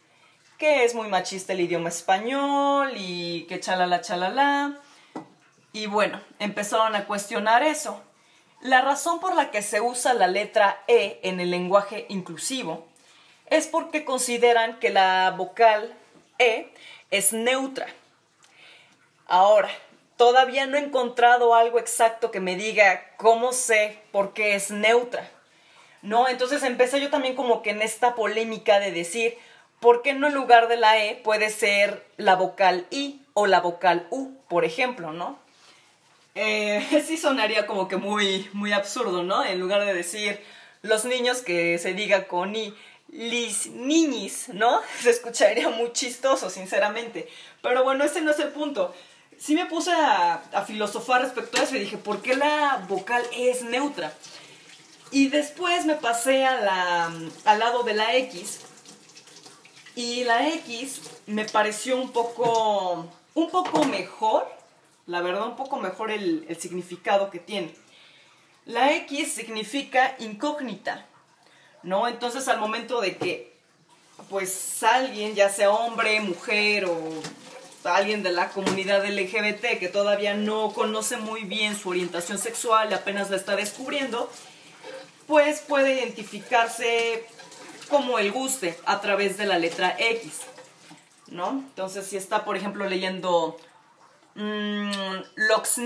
que 0.58 0.86
es 0.86 0.96
muy 0.96 1.10
machista 1.10 1.54
el 1.54 1.62
idioma 1.62 1.90
español 1.90 2.94
y 2.96 3.44
que 3.50 3.60
chalala 3.60 4.00
chalala. 4.00 4.78
Y 5.74 5.88
bueno, 5.88 6.22
empezaron 6.40 6.96
a 6.96 7.06
cuestionar 7.06 7.64
eso. 7.64 8.02
La 8.62 8.82
razón 8.82 9.20
por 9.20 9.36
la 9.36 9.52
que 9.52 9.62
se 9.62 9.82
usa 9.82 10.14
la 10.14 10.28
letra 10.28 10.84
E 10.88 11.20
en 11.24 11.40
el 11.40 11.52
lenguaje 11.52 12.06
inclusivo 12.10 12.89
es 13.50 13.68
porque 13.68 14.06
consideran 14.06 14.80
que 14.80 14.90
la 14.90 15.34
vocal 15.36 15.94
E 16.38 16.72
es 17.12 17.34
neutra. 17.34 17.88
Ahora, 19.28 19.70
todavía 20.18 20.66
no 20.66 20.78
he 20.78 20.82
encontrado 20.82 21.56
algo 21.56 21.80
exacto 21.80 22.32
que 22.32 22.40
me 22.40 22.56
diga 22.56 23.16
cómo 23.18 23.54
sé 23.54 24.00
por 24.12 24.34
qué 24.34 24.56
es 24.56 24.72
neutra. 24.72 25.30
¿No? 26.02 26.30
Entonces 26.30 26.64
empecé 26.64 27.02
yo 27.02 27.10
también 27.10 27.36
como 27.36 27.62
que 27.62 27.72
en 27.72 27.82
esta 27.82 28.16
polémica 28.16 28.80
de 28.80 28.92
decir, 28.92 29.38
¿por 29.80 30.02
qué 30.02 30.14
no 30.14 30.28
en 30.28 30.34
lugar 30.34 30.68
de 30.68 30.78
la 30.78 30.98
E 31.04 31.16
puede 31.16 31.50
ser 31.50 32.06
la 32.18 32.36
vocal 32.36 32.88
I 32.90 33.22
o 33.34 33.48
la 33.48 33.60
vocal 33.60 34.08
U, 34.10 34.32
por 34.48 34.64
ejemplo, 34.64 35.12
¿no? 35.12 35.38
Eh, 36.36 37.04
sí 37.06 37.18
sonaría 37.18 37.68
como 37.68 37.88
que 37.88 37.98
muy, 37.98 38.50
muy 38.54 38.72
absurdo, 38.72 39.24
¿no? 39.24 39.44
En 39.44 39.60
lugar 39.60 39.86
de 39.86 39.94
decir 39.94 40.40
los 40.82 41.04
niños 41.04 41.42
que 41.42 41.78
se 41.78 41.94
diga 41.94 42.28
con 42.28 42.56
I, 42.56 42.74
lis 43.12 43.68
niñis, 43.68 44.50
¿no? 44.50 44.82
Se 45.02 45.10
escucharía 45.10 45.70
muy 45.70 45.92
chistoso, 45.94 46.50
sinceramente. 46.50 47.28
Pero 47.62 47.84
bueno, 47.84 48.04
ese 48.04 48.22
no 48.22 48.32
es 48.32 48.40
el 48.40 48.50
punto. 48.50 48.94
Sí 49.38 49.56
me 49.56 49.66
puse 49.66 49.92
a, 49.92 50.42
filosofar 50.68 51.22
respecto 51.22 51.60
a 51.60 51.64
eso 51.64 51.76
y 51.76 51.80
dije, 51.80 51.98
¿por 51.98 52.22
qué 52.22 52.36
la 52.36 52.86
vocal 52.90 53.24
es 53.34 53.64
neutra? 53.64 54.14
Y 55.12 55.30
después 55.30 55.86
me 55.86 55.96
pasé 55.96 56.46
a 56.46 57.06
al 57.46 57.60
lado 57.60 57.84
de 57.84 57.94
la 57.94 58.16
X. 58.16 58.60
Y 59.96 60.24
la 60.26 60.48
X 60.50 61.02
me 61.26 61.46
pareció 61.46 61.98
un 61.98 62.12
poco, 62.12 63.08
un 63.34 63.50
poco 63.50 63.86
mejor, 63.86 64.48
la 65.08 65.22
verdad, 65.22 65.48
un 65.48 65.56
poco 65.56 65.78
mejor 65.78 66.12
el 66.12 66.56
significado 66.60 67.30
que 67.32 67.40
tiene. 67.40 67.74
La 68.66 68.94
X 68.94 69.34
significa 69.34 70.16
incógnita, 70.20 71.09
¿no? 71.84 72.08
Entonces 72.08 72.48
al 72.48 72.60
momento 72.60 73.02
de 73.02 73.18
que 73.18 73.58
pues 74.30 74.84
alguien, 74.84 75.36
ya 75.36 75.50
sea 75.50 75.72
hombre, 75.72 76.20
mujer 76.22 76.86
o 76.86 76.98
alguien 77.84 78.22
de 78.24 78.32
la 78.32 78.50
comunidad 78.50 79.06
LGBT 79.06 79.80
que 79.80 79.88
todavía 79.88 80.34
no 80.34 80.74
conoce 80.74 81.18
muy 81.18 81.44
bien 81.44 81.78
su 81.78 81.90
orientación 81.90 82.38
sexual 82.38 82.90
y 82.92 82.94
apenas 82.94 83.30
la 83.30 83.38
está 83.38 83.56
descubriendo, 83.56 84.30
pues 85.28 85.62
puede 85.62 85.94
identificarse 85.94 87.26
como 87.90 88.20
el 88.20 88.32
guste 88.32 88.78
a 88.86 89.02
través 89.02 89.38
de 89.38 89.46
la 89.46 89.58
letra 89.58 89.96
X, 89.98 90.42
¿no? 91.28 91.50
Entonces 91.52 92.06
si 92.06 92.18
está, 92.18 92.46
por 92.46 92.58
ejemplo, 92.58 92.86
leyendo 92.86 93.58
mmm, 94.36 95.22
Lox 95.36 95.80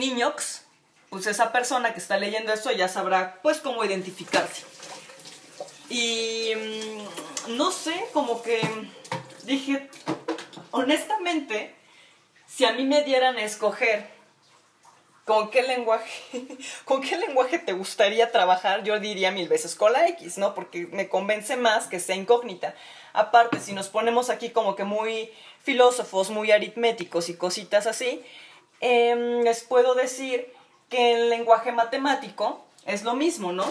pues 1.09 1.27
esa 1.27 1.51
persona 1.51 1.93
que 1.93 1.99
está 1.99 2.17
leyendo 2.17 2.51
esto 2.51 2.71
ya 2.71 2.87
sabrá 2.87 3.39
pues 3.43 3.59
cómo 3.59 3.85
identificarse. 3.85 4.63
Y 5.89 6.53
mm, 6.55 7.57
no 7.57 7.71
sé, 7.71 7.93
como 8.13 8.41
que 8.41 8.61
dije, 9.43 9.89
honestamente, 10.71 11.75
si 12.47 12.65
a 12.65 12.73
mí 12.73 12.83
me 12.85 13.03
dieran 13.03 13.37
a 13.37 13.43
escoger 13.43 14.07
con 15.25 15.49
qué 15.49 15.63
lenguaje, 15.63 16.21
con 16.85 17.01
qué 17.01 17.17
lenguaje 17.17 17.59
te 17.59 17.73
gustaría 17.73 18.31
trabajar, 18.31 18.83
yo 18.83 18.99
diría 18.99 19.31
mil 19.31 19.47
veces 19.47 19.75
con 19.75 19.93
la 19.93 20.07
X, 20.09 20.37
¿no? 20.37 20.53
Porque 20.53 20.87
me 20.91 21.09
convence 21.09 21.55
más 21.55 21.87
que 21.87 21.99
sea 21.99 22.15
incógnita. 22.15 22.75
Aparte, 23.13 23.59
si 23.59 23.73
nos 23.73 23.89
ponemos 23.89 24.29
aquí 24.29 24.49
como 24.49 24.75
que 24.75 24.83
muy 24.83 25.31
filósofos, 25.61 26.29
muy 26.29 26.51
aritméticos 26.51 27.29
y 27.29 27.37
cositas 27.37 27.87
así, 27.87 28.21
em, 28.81 29.41
les 29.43 29.63
puedo 29.63 29.95
decir 29.95 30.51
que 30.89 31.13
el 31.13 31.29
lenguaje 31.29 31.71
matemático 31.71 32.65
es 32.85 33.03
lo 33.03 33.15
mismo, 33.15 33.53
¿no? 33.53 33.65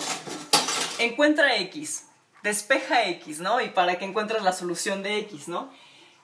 Encuentra 1.02 1.56
X, 1.56 2.06
despeja 2.44 3.08
X, 3.08 3.40
¿no? 3.40 3.60
Y 3.60 3.70
para 3.70 3.98
que 3.98 4.04
encuentres 4.04 4.44
la 4.44 4.52
solución 4.52 5.02
de 5.02 5.18
X, 5.18 5.48
¿no? 5.48 5.68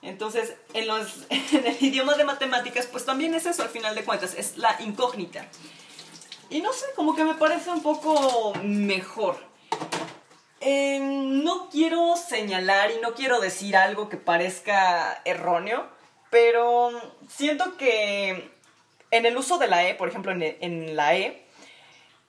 Entonces, 0.01 0.55
en, 0.73 0.87
los, 0.87 1.25
en 1.29 1.67
el 1.67 1.83
idioma 1.83 2.15
de 2.15 2.23
matemáticas, 2.23 2.87
pues 2.87 3.05
también 3.05 3.33
es 3.33 3.45
eso, 3.45 3.61
al 3.61 3.67
final 3.67 3.93
de 3.93 4.05
cuentas, 4.05 4.35
es 4.35 4.57
la 4.57 4.77
incógnita. 4.79 5.45
Y 6.49 6.61
no 6.61 6.71
sé, 6.71 6.85
como 6.95 7.13
que 7.13 7.25
me 7.25 7.33
parece 7.33 7.69
un 7.71 7.83
poco 7.83 8.53
mejor. 8.63 9.37
Em, 10.61 11.43
no 11.43 11.69
quiero 11.69 12.15
señalar 12.15 12.91
y 12.91 13.01
no 13.01 13.13
quiero 13.15 13.41
decir 13.41 13.75
algo 13.75 14.07
que 14.07 14.15
parezca 14.15 15.21
erróneo, 15.25 15.87
pero 16.29 16.91
siento 17.27 17.75
que 17.75 18.49
en 19.11 19.25
el 19.25 19.35
uso 19.35 19.57
de 19.57 19.67
la 19.67 19.89
E, 19.89 19.95
por 19.95 20.07
ejemplo, 20.07 20.31
en, 20.31 20.41
en 20.41 20.95
la 20.95 21.17
E, 21.17 21.45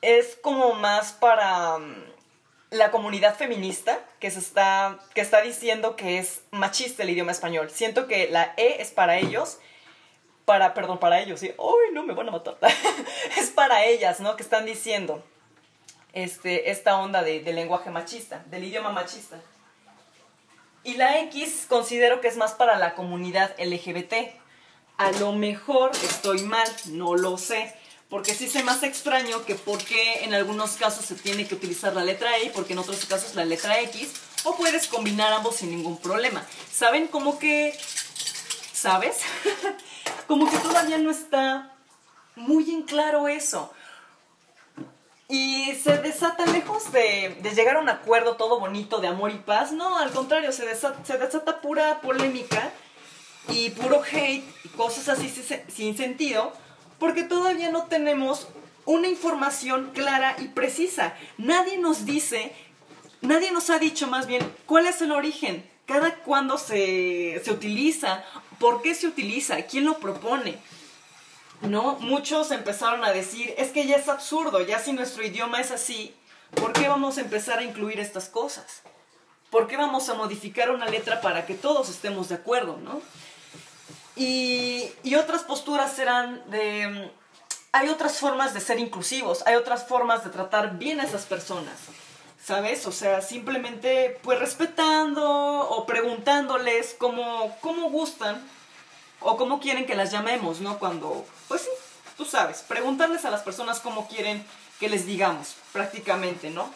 es 0.02 0.36
como 0.42 0.74
más 0.74 1.12
para 1.12 1.78
la 2.70 2.90
comunidad 2.92 3.36
feminista 3.36 3.98
que, 4.20 4.30
se 4.30 4.38
está, 4.38 4.98
que 5.14 5.20
está 5.20 5.42
diciendo 5.42 5.96
que 5.96 6.18
es 6.18 6.42
machista 6.52 7.02
el 7.02 7.10
idioma 7.10 7.32
español. 7.32 7.70
Siento 7.70 8.06
que 8.06 8.28
la 8.30 8.54
E 8.56 8.80
es 8.80 8.92
para 8.92 9.18
ellos, 9.18 9.58
para, 10.44 10.72
perdón, 10.72 10.98
para 10.98 11.20
ellos, 11.20 11.40
¿sí? 11.40 11.52
¡Ay, 11.58 11.92
no, 11.92 12.04
me 12.04 12.14
van 12.14 12.28
a 12.28 12.32
matar! 12.32 12.56
es 13.38 13.50
para 13.50 13.84
ellas, 13.84 14.20
¿no? 14.20 14.36
Que 14.36 14.42
están 14.42 14.66
diciendo 14.66 15.24
este, 16.12 16.70
esta 16.70 16.98
onda 16.98 17.22
de, 17.22 17.40
de 17.40 17.52
lenguaje 17.52 17.90
machista, 17.90 18.44
del 18.46 18.64
idioma 18.64 18.90
machista. 18.90 19.40
Y 20.84 20.94
la 20.94 21.20
X 21.20 21.66
considero 21.68 22.20
que 22.20 22.28
es 22.28 22.36
más 22.36 22.54
para 22.54 22.78
la 22.78 22.94
comunidad 22.94 23.54
LGBT. 23.58 24.14
A 24.96 25.10
lo 25.12 25.32
mejor 25.32 25.90
estoy 25.92 26.42
mal, 26.42 26.68
no 26.86 27.16
lo 27.16 27.36
sé. 27.36 27.74
Porque 28.10 28.34
sí 28.34 28.48
se 28.48 28.58
hace 28.58 28.86
extraño 28.86 29.44
que 29.44 29.54
por 29.54 29.78
qué 29.78 30.24
en 30.24 30.34
algunos 30.34 30.72
casos 30.72 31.06
se 31.06 31.14
tiene 31.14 31.46
que 31.46 31.54
utilizar 31.54 31.94
la 31.94 32.04
letra 32.04 32.36
E 32.38 32.46
y 32.46 32.50
porque 32.50 32.72
en 32.72 32.80
otros 32.80 33.06
casos 33.06 33.36
la 33.36 33.44
letra 33.44 33.80
X. 33.82 34.10
O 34.42 34.56
puedes 34.56 34.88
combinar 34.88 35.32
ambos 35.32 35.56
sin 35.56 35.70
ningún 35.70 35.96
problema. 35.96 36.44
¿Saben 36.72 37.06
cómo 37.06 37.38
que... 37.38 37.78
¿Sabes? 38.72 39.18
como 40.26 40.50
que 40.50 40.58
todavía 40.58 40.98
no 40.98 41.10
está 41.10 41.72
muy 42.34 42.68
en 42.70 42.82
claro 42.82 43.28
eso. 43.28 43.72
Y 45.28 45.74
se 45.76 45.98
desata, 45.98 46.44
lejos 46.46 46.90
de, 46.90 47.40
llegar 47.54 47.76
a 47.76 47.80
un 47.80 47.88
acuerdo 47.88 48.34
todo 48.34 48.58
bonito 48.58 48.98
de 48.98 49.06
amor 49.06 49.30
y 49.30 49.36
paz, 49.36 49.70
no, 49.70 49.98
al 49.98 50.10
contrario, 50.10 50.50
se 50.50 50.66
desata, 50.66 51.04
se 51.04 51.16
desata 51.18 51.60
pura 51.60 52.00
polémica 52.00 52.72
y 53.48 53.70
puro 53.70 54.02
hate 54.02 54.44
y 54.64 54.68
cosas 54.70 55.08
así 55.10 55.32
sin 55.68 55.96
sentido 55.96 56.52
porque 57.00 57.24
todavía 57.24 57.70
no 57.70 57.86
tenemos 57.86 58.46
una 58.84 59.08
información 59.08 59.90
clara 59.92 60.36
y 60.38 60.48
precisa. 60.48 61.14
Nadie 61.38 61.78
nos 61.78 62.04
dice, 62.04 62.52
nadie 63.22 63.50
nos 63.50 63.70
ha 63.70 63.78
dicho 63.78 64.06
más 64.06 64.26
bien 64.26 64.48
cuál 64.66 64.86
es 64.86 65.00
el 65.00 65.10
origen, 65.10 65.68
cada 65.86 66.14
cuándo 66.16 66.58
se, 66.58 67.40
se 67.42 67.50
utiliza, 67.50 68.22
por 68.60 68.82
qué 68.82 68.94
se 68.94 69.08
utiliza, 69.08 69.62
quién 69.62 69.86
lo 69.86 69.98
propone. 69.98 70.58
¿No? 71.62 71.96
Muchos 72.00 72.52
empezaron 72.52 73.04
a 73.04 73.12
decir, 73.12 73.54
es 73.58 73.70
que 73.70 73.86
ya 73.86 73.96
es 73.96 74.08
absurdo, 74.08 74.60
ya 74.62 74.78
si 74.78 74.92
nuestro 74.92 75.24
idioma 75.24 75.60
es 75.60 75.70
así, 75.70 76.14
¿por 76.54 76.72
qué 76.72 76.88
vamos 76.88 77.18
a 77.18 77.22
empezar 77.22 77.58
a 77.58 77.64
incluir 77.64 78.00
estas 78.00 78.30
cosas? 78.30 78.82
¿Por 79.50 79.66
qué 79.66 79.76
vamos 79.76 80.08
a 80.08 80.14
modificar 80.14 80.70
una 80.70 80.86
letra 80.86 81.20
para 81.20 81.44
que 81.44 81.54
todos 81.54 81.90
estemos 81.90 82.28
de 82.30 82.36
acuerdo, 82.36 82.78
¿no? 82.78 83.02
Y, 84.20 85.14
otras 85.14 85.44
posturas 85.44 85.92
serán 85.94 86.42
de... 86.50 87.10
Hay 87.72 87.88
otras 87.88 88.18
formas 88.18 88.52
de 88.52 88.60
ser 88.60 88.78
inclusivos, 88.78 89.42
hay 89.46 89.54
otras 89.54 89.86
formas 89.86 90.24
de 90.24 90.30
tratar 90.30 90.76
bien 90.76 91.00
a 91.00 91.04
esas 91.04 91.24
personas, 91.24 91.74
¿sabes? 92.44 92.84
O 92.86 92.92
sea, 92.92 93.22
simplemente 93.22 94.18
pues 94.22 94.40
respetando 94.40 95.24
o 95.24 95.86
preguntándoles 95.86 96.96
cómo, 96.98 97.56
cómo 97.60 97.88
gustan 97.88 98.44
o 99.20 99.36
cómo 99.36 99.60
quieren 99.60 99.86
que 99.86 99.94
las 99.94 100.10
llamemos, 100.10 100.60
¿no? 100.60 100.78
Cuando, 100.80 101.24
pues 101.48 101.62
sí, 101.62 101.70
tú 102.16 102.24
sabes, 102.24 102.62
preguntarles 102.62 103.24
a 103.24 103.30
las 103.30 103.42
personas 103.42 103.78
cómo 103.78 104.08
quieren 104.08 104.44
que 104.80 104.88
les 104.88 105.06
digamos, 105.06 105.54
prácticamente, 105.72 106.50
¿no? 106.50 106.70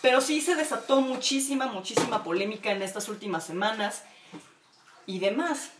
Pero 0.00 0.22
sí 0.22 0.40
se 0.40 0.56
desató 0.56 1.02
muchísima, 1.02 1.66
muchísima 1.66 2.24
polémica 2.24 2.72
en 2.72 2.82
estas 2.82 3.08
últimas 3.08 3.44
semanas 3.44 4.02
y 5.06 5.18
demás. 5.18 5.70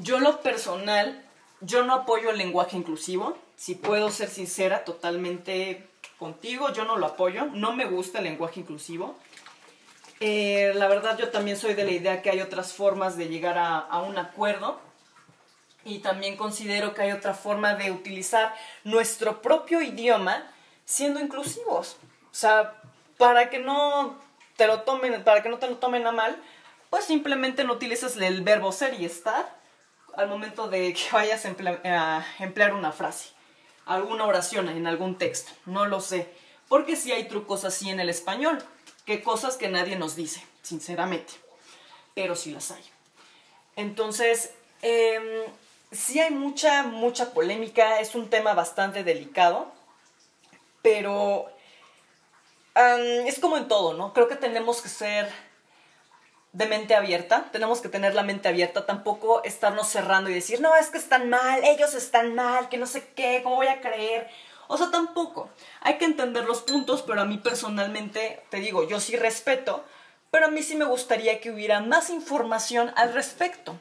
Yo 0.00 0.20
lo 0.20 0.40
personal, 0.42 1.24
yo 1.60 1.84
no 1.84 1.92
apoyo 1.92 2.30
el 2.30 2.38
lenguaje 2.38 2.76
inclusivo. 2.76 3.36
Si 3.56 3.74
puedo 3.74 4.10
ser 4.10 4.28
sincera 4.28 4.84
totalmente 4.84 5.88
contigo, 6.18 6.72
yo 6.72 6.84
no 6.84 6.96
lo 6.96 7.06
apoyo. 7.06 7.46
No 7.46 7.72
me 7.72 7.84
gusta 7.84 8.18
el 8.18 8.24
lenguaje 8.24 8.60
inclusivo. 8.60 9.16
Eh, 10.20 10.72
la 10.74 10.86
verdad 10.86 11.18
yo 11.18 11.30
también 11.30 11.56
soy 11.56 11.74
de 11.74 11.84
la 11.84 11.90
idea 11.90 12.22
que 12.22 12.30
hay 12.30 12.40
otras 12.40 12.72
formas 12.72 13.16
de 13.16 13.28
llegar 13.28 13.58
a, 13.58 13.78
a 13.78 14.02
un 14.02 14.18
acuerdo. 14.18 14.80
Y 15.84 15.98
también 15.98 16.36
considero 16.36 16.94
que 16.94 17.02
hay 17.02 17.12
otra 17.12 17.34
forma 17.34 17.74
de 17.74 17.90
utilizar 17.90 18.54
nuestro 18.84 19.42
propio 19.42 19.82
idioma 19.82 20.48
siendo 20.84 21.18
inclusivos. 21.18 21.96
O 22.30 22.34
sea, 22.34 22.74
para 23.16 23.50
que 23.50 23.58
no 23.58 24.16
te 24.56 24.68
lo 24.68 24.82
tomen, 24.82 25.24
para 25.24 25.42
que 25.42 25.48
no 25.48 25.58
te 25.58 25.68
lo 25.68 25.78
tomen 25.78 26.06
a 26.06 26.12
mal, 26.12 26.40
pues 26.88 27.04
simplemente 27.04 27.64
no 27.64 27.72
utilices 27.72 28.16
el 28.16 28.42
verbo 28.42 28.70
ser 28.70 28.94
y 29.00 29.04
estar 29.04 29.57
al 30.18 30.26
momento 30.28 30.68
de 30.68 30.92
que 30.92 31.02
vayas 31.12 31.44
a 31.44 32.24
emplear, 32.40 32.74
una 32.74 32.90
frase, 32.90 33.28
alguna 33.86 34.26
oración 34.26 34.68
en 34.68 34.88
algún 34.88 35.16
texto, 35.16 35.52
no 35.64 35.86
lo 35.86 36.00
sé, 36.00 36.28
porque 36.68 36.96
sí 36.96 37.12
hay 37.12 37.28
trucos 37.28 37.64
así 37.64 37.88
en 37.88 38.00
el 38.00 38.08
español, 38.08 38.58
que 39.06 39.22
cosas 39.22 39.56
que 39.56 39.68
nadie 39.68 39.96
nos 39.96 40.16
dice, 40.16 40.44
sinceramente, 40.62 41.34
pero 42.14 42.34
sí 42.34 42.50
las 42.50 42.72
hay. 42.72 42.82
Entonces, 43.76 44.54
eh, 44.82 45.46
sí 45.92 46.18
hay 46.18 46.32
mucha, 46.32 46.82
mucha 46.82 47.32
polémica, 47.32 48.00
es 48.00 48.16
un 48.16 48.28
tema 48.28 48.54
bastante 48.54 49.04
delicado, 49.04 49.70
pero 50.82 51.48
es 52.74 53.38
como 53.38 53.56
en 53.56 53.68
todo, 53.68 53.94
¿no? 53.94 54.12
Creo 54.12 54.26
que 54.26 54.36
tenemos 54.36 54.82
que 54.82 54.88
ser 54.88 55.30
de 56.52 56.66
mente 56.66 56.94
abierta, 56.94 57.48
tenemos 57.52 57.80
que 57.80 57.88
tener 57.88 58.14
la 58.14 58.22
mente 58.22 58.48
abierta, 58.48 58.86
tampoco 58.86 59.42
estarnos 59.44 59.88
cerrando 59.88 60.30
y 60.30 60.34
decir, 60.34 60.60
no, 60.60 60.74
es 60.76 60.88
que 60.88 60.98
están 60.98 61.28
mal, 61.28 61.62
ellos 61.64 61.94
están 61.94 62.34
mal, 62.34 62.68
que 62.68 62.78
no 62.78 62.86
sé 62.86 63.06
qué, 63.14 63.40
¿cómo 63.42 63.56
voy 63.56 63.68
a 63.68 63.80
creer? 63.80 64.28
O 64.66 64.76
sea, 64.76 64.90
tampoco. 64.90 65.50
Hay 65.80 65.98
que 65.98 66.04
entender 66.04 66.44
los 66.44 66.62
puntos, 66.62 67.02
pero 67.02 67.20
a 67.20 67.24
mí 67.24 67.38
personalmente, 67.38 68.42
te 68.50 68.58
digo, 68.58 68.88
yo 68.88 69.00
sí 69.00 69.16
respeto 69.16 69.84
pero 70.30 70.46
a 70.46 70.50
mí 70.50 70.62
sí 70.62 70.76
me 70.76 70.84
gustaría 70.84 71.40
que 71.40 71.50
hubiera 71.50 71.80
más 71.80 72.10
información 72.10 72.92
al 72.96 73.14
respecto. 73.14 73.76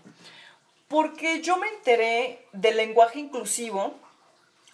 Porque 0.88 1.41
yo 1.41 1.57
me 1.57 1.67
enteré 1.67 2.45
del 2.53 2.77
lenguaje 2.77 3.19
inclusivo, 3.19 3.95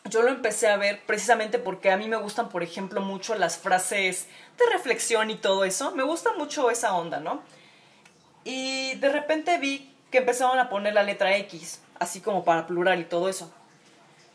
yo 0.06 0.22
lo 0.22 0.30
empecé 0.30 0.68
a 0.68 0.78
ver 0.78 1.02
precisamente 1.06 1.58
porque 1.58 1.90
a 1.90 1.98
mí 1.98 2.08
me 2.08 2.18
gustan, 2.18 2.50
por 2.50 2.62
ejemplo, 2.62 3.02
mucho 3.02 3.34
las 3.36 3.58
frases 3.58 4.28
de 4.58 4.66
reflexión 4.72 5.32
y 5.32 5.36
todo 5.36 5.64
eso. 5.64 5.96
Me 5.96 6.04
gusta 6.04 6.34
mucho 6.34 6.70
esa 6.70 6.94
onda, 6.94 7.20
¿no? 7.20 7.42
Y 8.44 8.96
de 8.96 9.10
repente 9.10 9.58
vi 9.58 9.94
que 10.12 10.20
empezaron 10.20 10.60
a 10.60 10.70
poner 10.70 10.94
la 10.94 11.04
letra 11.04 11.36
X, 11.38 11.82
así 12.00 12.22
como 12.22 12.44
para 12.44 12.68
plural 12.68 13.00
y 13.00 13.06
todo 13.06 13.30
eso. 13.30 13.52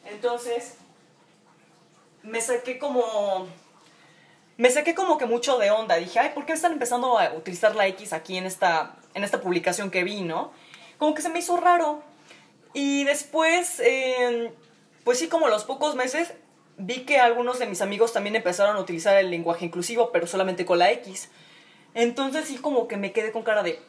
Entonces, 0.04 0.76
me 2.22 2.40
saqué 2.40 2.78
como... 2.78 3.46
Me 4.56 4.70
saqué 4.70 4.94
como 4.94 5.18
que 5.18 5.26
mucho 5.26 5.56
de 5.58 5.70
onda. 5.70 5.96
Dije, 5.96 6.18
ay, 6.18 6.30
¿por 6.34 6.44
qué 6.44 6.52
están 6.52 6.72
empezando 6.72 7.18
a 7.18 7.32
utilizar 7.34 7.76
la 7.76 7.86
X 7.86 8.12
aquí 8.12 8.36
en 8.36 8.44
esta, 8.44 8.96
en 9.14 9.22
esta 9.22 9.40
publicación 9.40 9.90
que 9.90 10.02
vi, 10.02 10.22
no? 10.22 10.52
Como 10.98 11.14
que 11.14 11.22
se 11.22 11.28
me 11.28 11.38
hizo 11.38 11.56
raro. 11.56 12.02
Y 12.74 13.04
después, 13.04 13.80
eh, 13.80 14.52
pues 15.04 15.20
sí, 15.20 15.28
como 15.28 15.48
los 15.48 15.62
pocos 15.62 15.94
meses, 15.94 16.32
vi 16.76 17.04
que 17.04 17.18
algunos 17.18 17.58
de 17.58 17.66
mis 17.66 17.82
amigos 17.82 18.12
también 18.12 18.34
empezaron 18.34 18.76
a 18.76 18.80
utilizar 18.80 19.16
el 19.16 19.30
lenguaje 19.30 19.64
inclusivo, 19.64 20.10
pero 20.10 20.26
solamente 20.26 20.66
con 20.66 20.78
la 20.78 20.90
X. 20.90 21.28
Entonces 21.94 22.46
sí 22.46 22.56
como 22.56 22.88
que 22.88 22.96
me 22.96 23.12
quedé 23.12 23.32
con 23.32 23.42
cara 23.42 23.62
de, 23.62 23.80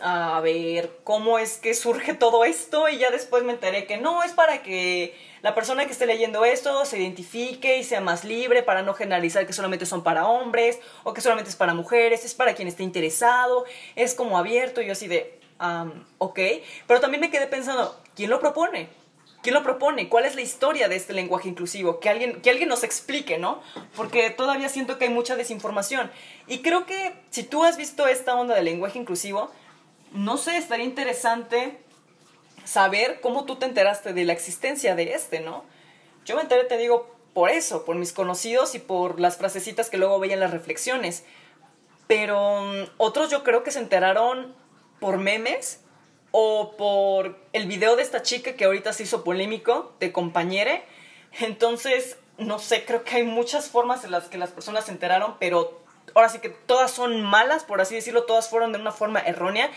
a 0.00 0.40
ver, 0.40 0.98
¿cómo 1.04 1.38
es 1.38 1.58
que 1.58 1.74
surge 1.74 2.14
todo 2.14 2.44
esto? 2.44 2.88
Y 2.88 2.98
ya 2.98 3.10
después 3.10 3.42
me 3.44 3.52
enteré 3.52 3.86
que 3.86 3.98
no, 3.98 4.22
es 4.22 4.32
para 4.32 4.62
que 4.62 5.14
la 5.42 5.54
persona 5.54 5.86
que 5.86 5.92
esté 5.92 6.06
leyendo 6.06 6.44
esto 6.44 6.84
se 6.84 6.98
identifique 6.98 7.78
y 7.78 7.84
sea 7.84 8.00
más 8.00 8.24
libre 8.24 8.62
para 8.62 8.82
no 8.82 8.94
generalizar 8.94 9.46
que 9.46 9.52
solamente 9.52 9.86
son 9.86 10.02
para 10.02 10.26
hombres 10.26 10.78
o 11.02 11.14
que 11.14 11.20
solamente 11.20 11.50
es 11.50 11.56
para 11.56 11.74
mujeres, 11.74 12.24
es 12.24 12.34
para 12.34 12.54
quien 12.54 12.68
esté 12.68 12.82
interesado, 12.82 13.64
es 13.96 14.14
como 14.14 14.38
abierto 14.38 14.82
y 14.82 14.86
yo 14.86 14.92
así 14.92 15.08
de, 15.08 15.38
ok, 16.18 16.38
pero 16.86 17.00
también 17.00 17.20
me 17.20 17.30
quedé 17.30 17.46
pensando, 17.46 17.98
¿quién 18.14 18.30
lo 18.30 18.40
propone? 18.40 18.88
¿Quién 19.42 19.54
lo 19.54 19.62
propone? 19.62 20.10
¿Cuál 20.10 20.26
es 20.26 20.34
la 20.34 20.42
historia 20.42 20.88
de 20.88 20.96
este 20.96 21.14
lenguaje 21.14 21.48
inclusivo? 21.48 21.98
Que 21.98 22.10
alguien, 22.10 22.42
que 22.42 22.50
alguien 22.50 22.68
nos 22.68 22.84
explique, 22.84 23.38
¿no? 23.38 23.62
Porque 23.96 24.28
todavía 24.28 24.68
siento 24.68 24.98
que 24.98 25.06
hay 25.06 25.10
mucha 25.10 25.34
desinformación. 25.34 26.10
Y 26.46 26.58
creo 26.58 26.84
que 26.84 27.14
si 27.30 27.44
tú 27.44 27.64
has 27.64 27.78
visto 27.78 28.06
esta 28.06 28.34
onda 28.34 28.54
del 28.54 28.66
lenguaje 28.66 28.98
inclusivo, 28.98 29.50
no 30.12 30.36
sé, 30.36 30.56
estaría 30.56 30.84
interesante 30.84 31.80
saber 32.64 33.20
cómo 33.20 33.44
tú 33.44 33.56
te 33.56 33.66
enteraste 33.66 34.12
de 34.12 34.24
la 34.24 34.32
existencia 34.32 34.94
de 34.94 35.14
este, 35.14 35.40
¿no? 35.40 35.64
Yo 36.24 36.36
me 36.36 36.42
enteré, 36.42 36.64
te 36.64 36.76
digo, 36.76 37.14
por 37.34 37.50
eso, 37.50 37.84
por 37.84 37.96
mis 37.96 38.12
conocidos 38.12 38.74
y 38.74 38.78
por 38.78 39.20
las 39.20 39.36
frasecitas 39.36 39.90
que 39.90 39.98
luego 39.98 40.18
veía 40.18 40.34
en 40.34 40.40
las 40.40 40.50
reflexiones. 40.50 41.24
Pero 42.06 42.62
mm, 42.62 42.82
otros 42.98 43.30
yo 43.30 43.42
creo 43.44 43.62
que 43.62 43.70
se 43.70 43.78
enteraron 43.78 44.54
por 44.98 45.18
memes 45.18 45.80
o 46.32 46.76
por 46.76 47.38
el 47.52 47.66
video 47.66 47.96
de 47.96 48.02
esta 48.02 48.22
chica 48.22 48.54
que 48.54 48.64
ahorita 48.64 48.92
se 48.92 49.04
hizo 49.04 49.24
polémico, 49.24 49.94
de 50.00 50.12
compañere. 50.12 50.84
Entonces, 51.40 52.18
no 52.38 52.58
sé, 52.58 52.84
creo 52.84 53.04
que 53.04 53.16
hay 53.16 53.22
muchas 53.24 53.68
formas 53.68 54.04
en 54.04 54.10
las 54.10 54.28
que 54.28 54.38
las 54.38 54.50
personas 54.50 54.86
se 54.86 54.92
enteraron, 54.92 55.36
pero 55.38 55.80
ahora 56.14 56.28
sí 56.28 56.38
que 56.38 56.48
todas 56.48 56.90
son 56.90 57.22
malas, 57.22 57.64
por 57.64 57.80
así 57.80 57.94
decirlo, 57.94 58.24
todas 58.24 58.48
fueron 58.48 58.72
de 58.72 58.78
una 58.78 58.92
forma 58.92 59.20
errónea, 59.20 59.70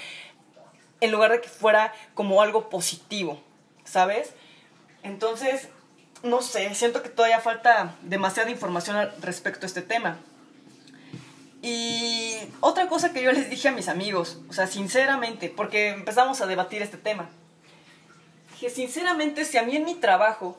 en 1.01 1.11
lugar 1.11 1.31
de 1.31 1.41
que 1.41 1.49
fuera 1.49 1.93
como 2.13 2.41
algo 2.41 2.69
positivo, 2.69 3.41
¿sabes? 3.83 4.33
Entonces, 5.03 5.67
no 6.23 6.41
sé, 6.41 6.73
siento 6.75 7.03
que 7.03 7.09
todavía 7.09 7.39
falta 7.41 7.95
demasiada 8.01 8.49
información 8.49 9.11
respecto 9.21 9.65
a 9.65 9.67
este 9.67 9.81
tema. 9.81 10.17
Y 11.61 12.35
otra 12.59 12.87
cosa 12.87 13.13
que 13.13 13.23
yo 13.23 13.31
les 13.31 13.49
dije 13.49 13.69
a 13.69 13.71
mis 13.71 13.87
amigos, 13.87 14.39
o 14.49 14.53
sea, 14.53 14.67
sinceramente, 14.67 15.49
porque 15.49 15.89
empezamos 15.89 16.41
a 16.41 16.45
debatir 16.45 16.81
este 16.81 16.97
tema, 16.97 17.29
que 18.59 18.69
sinceramente 18.69 19.45
si 19.45 19.57
a 19.57 19.63
mí 19.63 19.75
en 19.75 19.85
mi 19.85 19.95
trabajo 19.95 20.57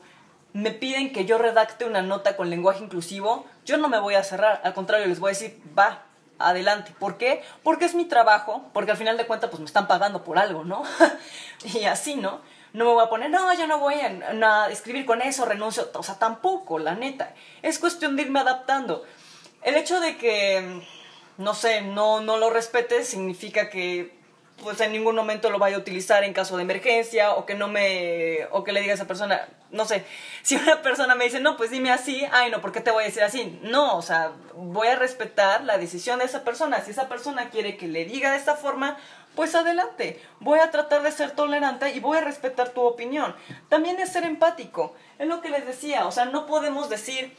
me 0.55 0.71
piden 0.71 1.11
que 1.11 1.25
yo 1.25 1.37
redacte 1.37 1.83
una 1.83 2.01
nota 2.01 2.37
con 2.37 2.49
lenguaje 2.49 2.81
inclusivo, 2.81 3.45
yo 3.65 3.75
no 3.75 3.89
me 3.89 3.99
voy 3.99 4.15
a 4.15 4.23
cerrar, 4.23 4.61
al 4.63 4.73
contrario, 4.73 5.05
les 5.05 5.19
voy 5.19 5.27
a 5.27 5.33
decir, 5.33 5.61
va, 5.77 6.03
adelante. 6.39 6.95
¿Por 6.97 7.17
qué? 7.17 7.43
Porque 7.61 7.83
es 7.83 7.93
mi 7.93 8.05
trabajo, 8.05 8.63
porque 8.71 8.91
al 8.91 8.97
final 8.97 9.17
de 9.17 9.27
cuentas 9.27 9.49
pues 9.49 9.59
me 9.59 9.65
están 9.65 9.85
pagando 9.85 10.23
por 10.23 10.37
algo, 10.37 10.63
¿no? 10.63 10.83
y 11.73 11.83
así, 11.83 12.15
¿no? 12.15 12.39
No 12.71 12.85
me 12.85 12.91
voy 12.91 13.03
a 13.03 13.09
poner, 13.09 13.31
no, 13.31 13.53
yo 13.53 13.67
no 13.67 13.79
voy 13.79 13.95
a, 13.95 14.69
escribir 14.69 15.05
con 15.05 15.21
eso, 15.21 15.43
renuncio, 15.43 15.89
o 15.93 16.03
sea, 16.03 16.15
tampoco, 16.15 16.79
la 16.79 16.95
neta. 16.95 17.33
Es 17.61 17.77
cuestión 17.77 18.15
de 18.15 18.21
irme 18.21 18.39
adaptando. 18.39 19.03
El 19.61 19.75
hecho 19.75 19.99
de 19.99 20.15
que, 20.15 20.81
no 21.37 21.53
sé, 21.53 21.81
no, 21.81 22.21
no 22.21 22.37
lo 22.37 22.49
respete 22.49 23.03
significa 23.03 23.69
que 23.69 24.15
pues 24.63 24.79
en 24.79 24.93
ningún 24.93 25.15
momento 25.15 25.49
lo 25.49 25.59
vaya 25.59 25.75
a 25.75 25.79
utilizar 25.79 26.23
en 26.23 26.33
caso 26.33 26.55
de 26.55 26.63
emergencia 26.63 27.33
o 27.33 27.45
que 27.45 27.55
no 27.55 27.67
me 27.67 28.47
o 28.51 28.63
que 28.63 28.71
le 28.71 28.79
diga 28.79 28.93
a 28.93 28.95
esa 28.95 29.05
persona, 29.05 29.47
no 29.75 29.85
sé, 29.85 30.05
si 30.41 30.55
una 30.55 30.81
persona 30.81 31.15
me 31.15 31.25
dice, 31.25 31.39
"No, 31.39 31.57
pues 31.57 31.69
dime 31.69 31.91
así", 31.91 32.25
ay, 32.31 32.49
no, 32.49 32.61
¿por 32.61 32.71
qué 32.71 32.81
te 32.81 32.91
voy 32.91 33.03
a 33.03 33.07
decir 33.07 33.23
así? 33.23 33.59
No, 33.61 33.97
o 33.97 34.01
sea, 34.01 34.31
voy 34.55 34.87
a 34.87 34.95
respetar 34.95 35.63
la 35.63 35.77
decisión 35.77 36.19
de 36.19 36.25
esa 36.25 36.43
persona. 36.43 36.81
Si 36.81 36.91
esa 36.91 37.07
persona 37.07 37.49
quiere 37.49 37.77
que 37.77 37.87
le 37.87 38.05
diga 38.05 38.31
de 38.31 38.37
esta 38.37 38.55
forma, 38.55 38.97
pues 39.35 39.53
adelante. 39.53 40.21
Voy 40.39 40.59
a 40.59 40.71
tratar 40.71 41.03
de 41.03 41.11
ser 41.11 41.31
tolerante 41.31 41.91
y 41.91 41.99
voy 41.99 42.17
a 42.17 42.21
respetar 42.21 42.69
tu 42.69 42.81
opinión. 42.81 43.35
También 43.69 43.99
es 43.99 44.11
ser 44.11 44.23
empático. 44.23 44.95
Es 45.19 45.27
lo 45.27 45.41
que 45.41 45.49
les 45.49 45.65
decía, 45.65 46.07
o 46.07 46.11
sea, 46.11 46.25
no 46.25 46.45
podemos 46.47 46.89
decir, 46.89 47.35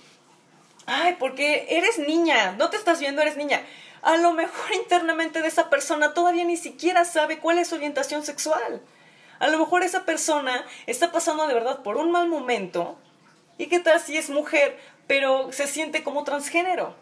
"Ay, 0.87 1.16
porque 1.18 1.66
eres 1.70 1.99
niña, 1.99 2.53
no 2.53 2.70
te 2.70 2.77
estás 2.77 3.01
viendo, 3.01 3.22
eres 3.22 3.37
niña." 3.37 3.62
a 4.03 4.16
lo 4.18 4.33
mejor 4.33 4.72
internamente 4.75 5.42
de 5.42 5.49
esa 5.49 5.68
persona 5.68 6.14
todavía 6.14 6.44
ni 6.44 6.57
siquiera 6.57 7.05
sabe 7.05 7.40
cuál 7.40 7.59
es 7.59 7.68
su 7.68 7.75
orientación 7.75 8.22
sexual. 8.22 8.81
A 9.38 9.49
lo 9.49 9.59
mejor 9.59 9.83
esa 9.83 10.05
persona 10.05 10.64
está 10.87 11.12
pasando 11.12 11.46
de 11.46 11.55
verdad 11.55 11.83
por 11.83 11.96
un 11.96 12.11
mal 12.11 12.29
momento. 12.29 12.99
¿Y 13.59 13.66
qué 13.66 13.81
tal 13.81 14.01
si 14.01 14.16
es 14.16 14.31
mujer, 14.31 14.79
pero 15.07 15.53
se 15.53 15.66
siente 15.66 16.03
como 16.03 16.25
transgénero? 16.25 16.94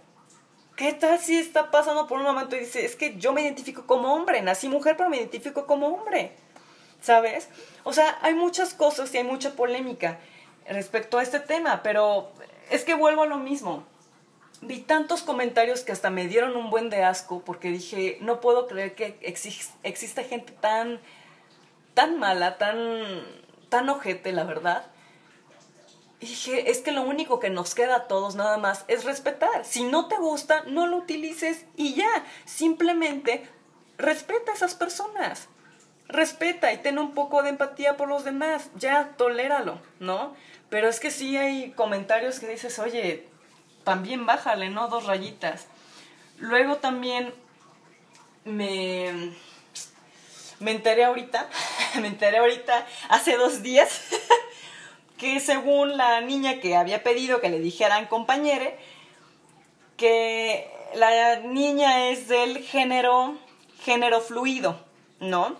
¿Qué 0.77 0.93
tal 0.93 1.19
si 1.19 1.39
está 1.39 1.71
pasando 1.71 2.07
por 2.07 2.19
un 2.19 2.25
momento 2.25 2.57
y 2.57 2.61
dice, 2.61 2.85
es 2.85 2.97
que 2.97 3.17
yo 3.17 3.33
me 3.33 3.43
identifico 3.43 3.87
como 3.87 4.13
hombre, 4.15 4.43
nací 4.43 4.69
mujer, 4.69 4.97
pero 4.97 5.09
me 5.09 5.19
identifico 5.19 5.67
como 5.67 5.89
hombre? 5.89 6.33
¿Sabes? 7.01 7.49
O 7.85 7.93
sea, 7.93 8.19
hay 8.23 8.35
muchas 8.35 8.75
cosas 8.75 9.13
y 9.15 9.19
hay 9.19 9.25
mucha 9.25 9.55
polémica 9.55 10.19
respecto 10.67 11.19
a 11.19 11.23
este 11.23 11.39
tema, 11.39 11.83
pero 11.83 12.33
es 12.71 12.85
que 12.85 12.95
vuelvo 12.95 13.23
a 13.23 13.27
lo 13.27 13.37
mismo 13.37 13.85
vi 14.67 14.81
tantos 14.81 15.23
comentarios 15.23 15.83
que 15.83 15.93
hasta 15.93 16.11
me 16.11 16.27
dieron 16.27 16.57
un 16.57 16.71
buen 16.71 16.91
de 16.91 17.03
asco 17.03 17.43
porque 17.45 17.69
dije, 17.69 18.19
no 18.21 18.41
puedo 18.41 18.67
creer 18.67 18.95
que 18.95 19.19
existe 19.23 20.25
gente 20.25 20.53
tan, 20.61 21.01
tan 21.95 22.19
mala, 22.19 22.59
tan, 22.59 23.25
tan 23.69 23.89
ojete, 23.89 24.33
la 24.33 24.45
verdad. 24.45 24.87
Y 26.21 26.27
dije, 26.27 26.71
es 26.71 26.79
que 26.79 26.93
lo 26.93 27.03
único 27.03 27.39
que 27.41 27.51
nos 27.51 27.75
queda 27.75 27.97
a 27.97 28.07
todos 28.07 28.35
nada 28.35 28.59
más 28.59 28.85
es 28.89 29.05
respetar. 29.05 29.65
Si 29.65 29.85
no 29.85 30.09
te 30.09 30.17
gusta, 30.17 30.65
no 30.67 30.87
lo 30.87 30.97
utilices 30.97 31.67
y 31.77 31.95
ya. 31.95 32.25
Simplemente 32.45 33.49
respeta 33.99 34.53
a 34.53 34.55
esas 34.55 34.75
personas. 34.75 35.49
Respeta 36.09 36.73
y 36.73 36.79
ten 36.79 36.99
un 36.99 37.13
poco 37.13 37.43
de 37.43 37.51
empatía 37.51 37.97
por 37.97 38.09
los 38.09 38.25
demás. 38.25 38.71
Ya, 38.77 39.15
toléralo, 39.17 39.81
¿no? 40.01 40.35
Pero 40.71 40.89
es 40.89 41.01
que 41.01 41.11
sí 41.11 41.37
hay 41.37 41.73
comentarios 41.73 42.41
que 42.41 42.49
dices, 42.49 42.79
oye, 42.79 43.29
también 43.85 44.27
bájale, 44.27 44.71
¿no? 44.71 44.89
Dos 44.89 45.07
rayitas. 45.07 45.67
Luego 46.39 46.77
también 46.77 47.35
me, 48.45 49.35
me 50.61 50.71
enteré 50.71 51.05
ahorita, 51.05 51.49
me 52.01 52.09
enteré 52.09 52.39
ahorita, 52.39 52.87
hace 53.09 53.37
dos 53.37 53.63
días, 53.63 54.03
que 55.19 55.41
según 55.41 55.97
la 55.97 56.21
niña 56.21 56.61
que 56.61 56.77
había 56.77 57.03
pedido 57.03 57.41
que 57.41 57.51
le 57.51 57.59
dijeran 57.59 58.07
compañere, 58.07 58.79
que 59.97 60.71
la 60.95 61.41
niña 61.41 62.09
es 62.09 62.29
del 62.29 62.59
género, 62.59 63.37
género 63.83 64.21
fluido, 64.21 64.79
¿no? 65.21 65.57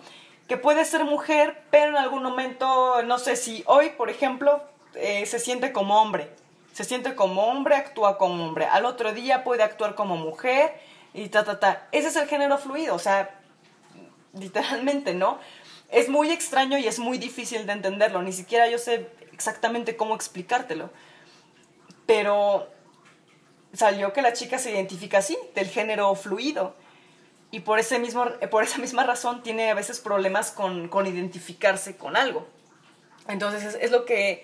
Que 0.47 0.57
puede 0.57 0.85
ser 0.85 1.03
mujer, 1.05 1.63
pero 1.71 1.89
en 1.89 1.97
algún 1.97 2.21
momento, 2.21 3.01
no 3.03 3.17
sé 3.17 3.35
si 3.35 3.63
hoy, 3.65 3.89
por 3.91 4.09
ejemplo, 4.09 4.63
eh, 4.95 5.25
se 5.25 5.39
siente 5.39 5.71
como 5.71 6.01
hombre 6.01 6.29
se 6.75 6.83
siente 6.83 7.15
como 7.15 7.45
hombre, 7.45 7.77
actúa 7.77 8.17
como 8.17 8.45
hombre. 8.45 8.65
Al 8.65 8.83
otro 8.83 9.13
día 9.13 9.45
puede 9.45 9.63
actuar 9.63 9.95
como 9.95 10.17
mujer 10.17 10.73
y 11.13 11.29
ta, 11.29 11.45
ta, 11.45 11.57
ta. 11.57 11.87
Ese 11.93 12.09
es 12.09 12.17
el 12.17 12.27
género 12.27 12.57
fluido, 12.57 12.93
o 12.93 12.99
sea, 12.99 13.39
literalmente, 14.39 15.13
¿no? 15.13 15.39
Es 15.89 16.09
muy 16.09 16.31
extraño 16.31 16.77
y 16.77 16.87
es 16.87 16.99
muy 16.99 17.17
difícil 17.17 17.65
de 17.65 17.73
entenderlo. 17.73 18.21
Ni 18.21 18.33
siquiera 18.33 18.67
yo 18.69 18.77
sé 18.77 19.07
exactamente 19.31 19.95
cómo 19.95 20.15
explicártelo. 20.15 20.89
Pero 22.05 22.69
salió 23.73 24.13
que 24.13 24.21
la 24.21 24.33
chica 24.33 24.57
se 24.57 24.71
identifica 24.71 25.19
así, 25.19 25.37
del 25.53 25.67
género 25.67 26.13
fluido. 26.15 26.75
Y 27.51 27.61
por, 27.61 27.79
ese 27.79 27.99
mismo, 27.99 28.25
por 28.51 28.63
esa 28.63 28.79
misma 28.79 29.03
razón 29.03 29.43
tiene 29.43 29.69
a 29.69 29.73
veces 29.73 29.99
problemas 29.99 30.51
con, 30.51 30.89
con 30.89 31.07
identificarse 31.07 31.95
con 31.95 32.17
algo. 32.17 32.47
Entonces 33.27 33.77
es, 33.79 33.91
lo 33.91 34.05
que 34.05 34.43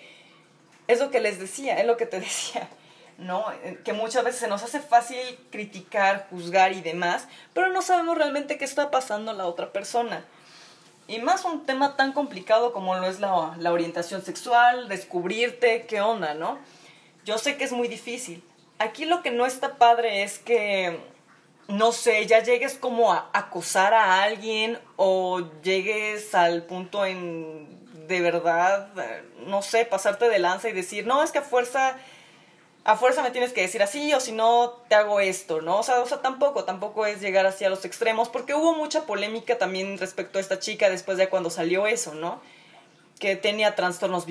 es 0.88 0.98
lo 1.00 1.10
que 1.10 1.20
les 1.20 1.38
decía, 1.38 1.78
es 1.78 1.86
lo 1.86 1.96
que 1.96 2.06
te 2.06 2.20
decía. 2.20 2.68
¿No? 3.18 3.44
Eh, 3.64 3.80
que 3.84 3.92
muchas 3.92 4.24
veces 4.24 4.40
se 4.40 4.48
nos 4.48 4.62
hace 4.62 4.80
fácil 4.80 5.18
criticar, 5.50 6.26
juzgar 6.30 6.72
y 6.72 6.80
demás, 6.80 7.28
pero 7.54 7.68
no 7.68 7.82
sabemos 7.82 8.16
realmente 8.16 8.58
qué 8.58 8.64
está 8.64 8.90
pasando 8.90 9.32
la 9.32 9.46
otra 9.46 9.72
persona. 9.72 10.24
Y 11.08 11.18
más 11.18 11.44
un 11.44 11.66
tema 11.66 11.96
tan 11.96 12.12
complicado 12.12 12.72
como 12.72 12.94
lo 12.94 13.06
es 13.06 13.20
la, 13.20 13.54
la 13.58 13.72
orientación 13.72 14.22
sexual, 14.22 14.88
descubrirte 14.88 15.86
qué 15.86 16.00
onda, 16.00 16.34
¿no? 16.34 16.58
Yo 17.24 17.38
sé 17.38 17.56
que 17.56 17.64
es 17.64 17.72
muy 17.72 17.88
difícil. 17.88 18.42
Aquí 18.78 19.04
lo 19.04 19.22
que 19.22 19.30
no 19.30 19.46
está 19.46 19.76
padre 19.76 20.22
es 20.22 20.38
que, 20.38 21.00
no 21.68 21.92
sé, 21.92 22.26
ya 22.26 22.42
llegues 22.42 22.74
como 22.74 23.12
a 23.12 23.30
acosar 23.32 23.94
a 23.94 24.22
alguien 24.22 24.78
o 24.96 25.40
llegues 25.62 26.34
al 26.34 26.64
punto 26.64 27.04
en 27.04 27.82
de 28.12 28.20
verdad, 28.20 28.88
no 29.46 29.62
sé, 29.62 29.84
pasarte 29.84 30.28
de 30.28 30.38
lanza 30.38 30.68
y 30.68 30.72
decir, 30.72 31.06
no, 31.06 31.22
es 31.22 31.32
que 31.32 31.38
a 31.38 31.42
fuerza 31.42 31.96
a 32.84 32.96
fuerza 32.96 33.22
me 33.22 33.30
tienes 33.30 33.52
que 33.52 33.60
decir 33.60 33.82
así 33.82 34.12
o 34.12 34.20
si 34.20 34.32
no 34.32 34.70
te 34.88 34.96
hago 34.96 35.20
esto, 35.20 35.60
¿no? 35.60 35.78
O 35.78 35.82
sea, 35.82 36.00
o 36.00 36.06
sea, 36.06 36.20
tampoco, 36.20 36.64
tampoco 36.64 37.06
es 37.06 37.20
llegar 37.20 37.46
así 37.46 37.64
a 37.64 37.70
los 37.70 37.84
extremos 37.84 38.28
porque 38.28 38.54
hubo 38.54 38.74
mucha 38.74 39.06
polémica 39.06 39.56
también 39.56 39.98
respecto 39.98 40.38
a 40.38 40.40
esta 40.40 40.58
chica 40.58 40.90
después 40.90 41.16
de 41.16 41.28
cuando 41.28 41.50
salió 41.50 41.86
eso, 41.86 42.14
¿no? 42.14 42.40
Que 43.20 43.36
tenía 43.36 43.76
trastornos, 43.76 44.26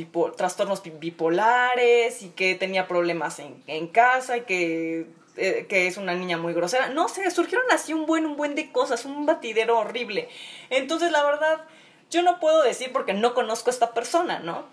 bipolares 0.99 2.23
y 2.23 2.29
que 2.29 2.55
tenía 2.55 2.89
problemas 2.89 3.39
en, 3.39 3.63
en 3.67 3.87
casa 3.87 4.35
y 4.35 4.41
que, 4.41 5.07
eh, 5.37 5.65
que 5.69 5.87
es 5.87 5.95
una 5.95 6.13
niña 6.13 6.37
muy 6.37 6.53
grosera. 6.53 6.89
No 6.89 7.07
sé, 7.07 7.31
surgieron 7.31 7.65
así 7.71 7.93
un 7.93 8.05
buen, 8.05 8.25
un 8.25 8.35
buen 8.35 8.55
de 8.55 8.69
cosas, 8.73 9.05
un 9.05 9.25
batidero 9.25 9.79
horrible. 9.79 10.27
Entonces, 10.69 11.09
la 11.11 11.23
verdad, 11.23 11.61
yo 12.09 12.21
no 12.21 12.41
puedo 12.41 12.63
decir 12.63 12.91
porque 12.91 13.13
no 13.13 13.33
conozco 13.33 13.69
a 13.69 13.73
esta 13.73 13.93
persona, 13.93 14.39
¿no? 14.39 14.65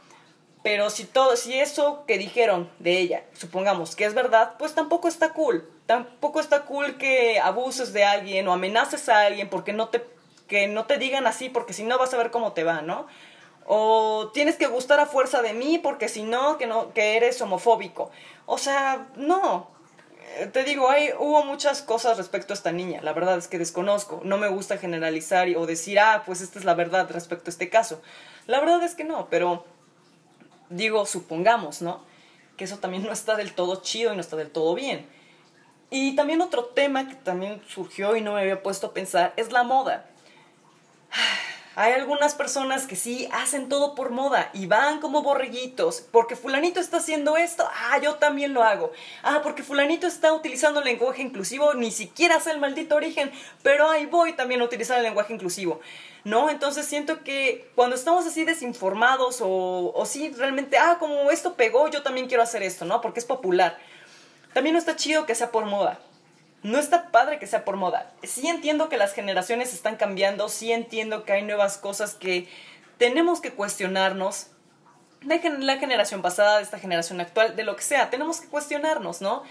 Pero 0.63 0.91
si 0.91 1.05
todo, 1.05 1.37
si 1.37 1.59
eso 1.59 2.05
que 2.07 2.19
dijeron 2.19 2.71
de 2.79 2.99
ella, 2.99 3.25
supongamos 3.33 3.95
que 3.95 4.05
es 4.05 4.15
verdad, 4.15 4.55
pues 4.59 4.75
tampoco 4.75 5.09
está 5.09 5.33
cool. 5.33 5.69
Tampoco 5.87 6.41
está 6.41 6.65
cool 6.65 6.99
que 6.99 7.39
abuses 7.39 7.93
de 7.93 8.05
alguien 8.05 8.49
o 8.49 8.53
amenaces 8.53 9.09
a 9.09 9.21
alguien 9.21 9.49
porque 9.49 9.73
no 9.73 9.89
te, 9.89 10.05
que 10.49 10.67
no 10.67 10.87
te 10.87 10.99
digan 10.99 11.27
así, 11.27 11.49
porque 11.49 11.73
si 11.73 11.85
no 11.85 11.99
vas 11.99 12.13
a 12.13 12.19
ver 12.19 12.31
cómo 12.31 12.53
te 12.53 12.65
va, 12.65 12.83
¿no? 12.83 13.07
O 13.67 14.31
tienes 14.35 14.57
que 14.57 14.67
gustar 14.67 14.99
a 14.99 15.07
fuerza 15.07 15.43
de 15.43 15.53
mí 15.53 15.79
porque 15.79 16.09
si 16.09 16.23
no, 16.23 16.59
que 16.59 16.67
no, 16.67 16.93
que 16.93 17.17
eres 17.17 17.41
homofóbico. 17.41 18.11
O 18.47 18.59
sea, 18.59 19.09
no. 19.15 19.71
Eh, 20.39 20.47
te 20.47 20.65
digo, 20.65 20.89
hay, 20.89 21.11
hubo 21.19 21.45
muchas 21.45 21.83
cosas 21.83 22.17
respecto 22.17 22.53
a 22.53 22.57
esta 22.57 22.73
niña. 22.73 23.01
La 23.03 23.13
verdad 23.13 23.39
es 23.39 23.47
que 23.47 23.59
desconozco. 23.59 24.21
No 24.25 24.39
me 24.39 24.49
gusta 24.49 24.79
generalizar 24.79 25.49
o 25.57 25.67
decir, 25.67 26.01
ah, 26.01 26.23
pues 26.27 26.41
esta 26.41 26.59
es 26.59 26.65
la 26.65 26.75
verdad 26.75 27.09
respecto 27.11 27.49
a 27.49 27.53
este 27.53 27.69
caso. 27.69 28.01
La 28.47 28.59
verdad 28.61 28.83
es 28.83 28.95
que 28.95 29.05
no, 29.05 29.29
pero 29.31 29.65
digo, 30.71 31.07
supongamos, 31.07 31.83
¿no? 31.83 32.03
Que 32.57 32.65
eso 32.65 32.79
también 32.79 33.05
no 33.05 33.13
está 33.13 33.37
del 33.37 33.55
todo 33.55 33.83
chido 33.83 34.13
y 34.13 34.17
no 34.17 34.21
está 34.21 34.37
del 34.37 34.51
todo 34.51 34.75
bien. 34.75 35.07
Y 35.91 36.15
también 36.17 36.43
otro 36.43 36.67
tema 36.67 37.09
que 37.09 37.15
también 37.15 37.63
surgió 37.67 38.17
y 38.17 38.21
no 38.21 38.35
me 38.35 38.41
había 38.41 38.63
puesto 38.63 38.89
a 38.89 38.95
pensar 38.95 39.33
es 39.37 39.53
la 39.53 39.63
moda. 39.63 40.07
Hay 41.77 41.93
algunas 41.93 42.35
personas 42.35 42.89
que 42.89 42.97
sí 42.97 43.29
hacen 43.31 43.69
todo 43.69 43.95
por 43.95 44.11
moda 44.11 44.51
y 44.53 44.67
van 44.67 44.99
como 44.99 45.23
borreguitos. 45.23 46.01
Porque 46.11 46.35
fulanito 46.35 46.81
está 46.81 46.97
haciendo 46.97 47.37
esto, 47.37 47.69
ah, 47.73 47.99
yo 47.99 48.17
también 48.17 48.53
lo 48.53 48.65
hago. 48.65 48.91
Ah, 49.23 49.43
porque 49.45 49.63
fulanito 49.63 50.09
está 50.09 50.33
utilizando 50.33 50.81
el 50.81 50.87
lenguaje 50.87 51.23
inclusivo, 51.23 51.75
ni 51.75 51.93
siquiera 51.93 52.41
sé 52.41 52.51
el 52.51 52.59
maldito 52.59 52.97
origen, 52.97 53.31
pero 53.63 53.89
ahí 53.89 54.07
voy 54.07 54.33
también 54.33 54.61
a 54.61 54.65
utilizar 54.65 54.99
el 54.99 55.05
lenguaje 55.05 55.33
inclusivo. 55.33 55.79
¿No? 56.25 56.51
Entonces 56.51 56.87
siento 56.87 57.23
que 57.23 57.71
cuando 57.75 57.97
estamos 57.97 58.27
así 58.27 58.45
desinformados 58.45 59.41
o, 59.41 59.93
o 59.95 60.07
sí 60.07 60.31
realmente, 60.37 60.77
ah, 60.77 60.97
como 60.99 61.31
esto 61.31 61.55
pegó, 61.55 61.89
yo 61.89 62.03
también 62.03 62.27
quiero 62.27 62.43
hacer 62.43 62.63
esto, 62.63 62.85
¿no? 62.85 63.01
Porque 63.01 63.21
es 63.21 63.27
popular. 63.27 63.79
También 64.53 64.75
no 64.75 64.79
está 64.79 64.97
chido 64.97 65.27
que 65.27 65.35
sea 65.35 65.51
por 65.51 65.65
moda 65.65 66.01
no 66.63 66.79
está 66.79 67.11
padre 67.11 67.39
que 67.39 67.47
sea 67.47 67.65
por 67.65 67.77
moda. 67.77 68.13
Sí 68.23 68.47
entiendo 68.49 68.89
que 68.89 68.97
las 68.97 69.13
generaciones 69.13 69.73
están 69.73 69.97
cambiando, 69.97 70.49
sí 70.49 70.73
entiendo 70.73 71.25
que 71.25 71.33
hay 71.33 71.43
nuevas 71.43 71.79
cosas 71.79 72.15
que 72.15 72.49
tenemos 72.99 73.41
que 73.41 73.53
cuestionarnos. 73.53 74.49
De 75.23 75.41
la 75.59 75.79
generación 75.79 76.23
pasada, 76.23 76.59
de 76.59 76.63
esta 76.63 76.79
generación 76.79 77.21
actual, 77.21 77.57
de 77.57 77.65
lo 77.65 77.75
que 77.75 77.83
sea, 77.83 78.09
tenemos 78.09 78.41
que 78.41 78.47
cuestionarnos, 78.47 79.21
¿no? 79.21 79.43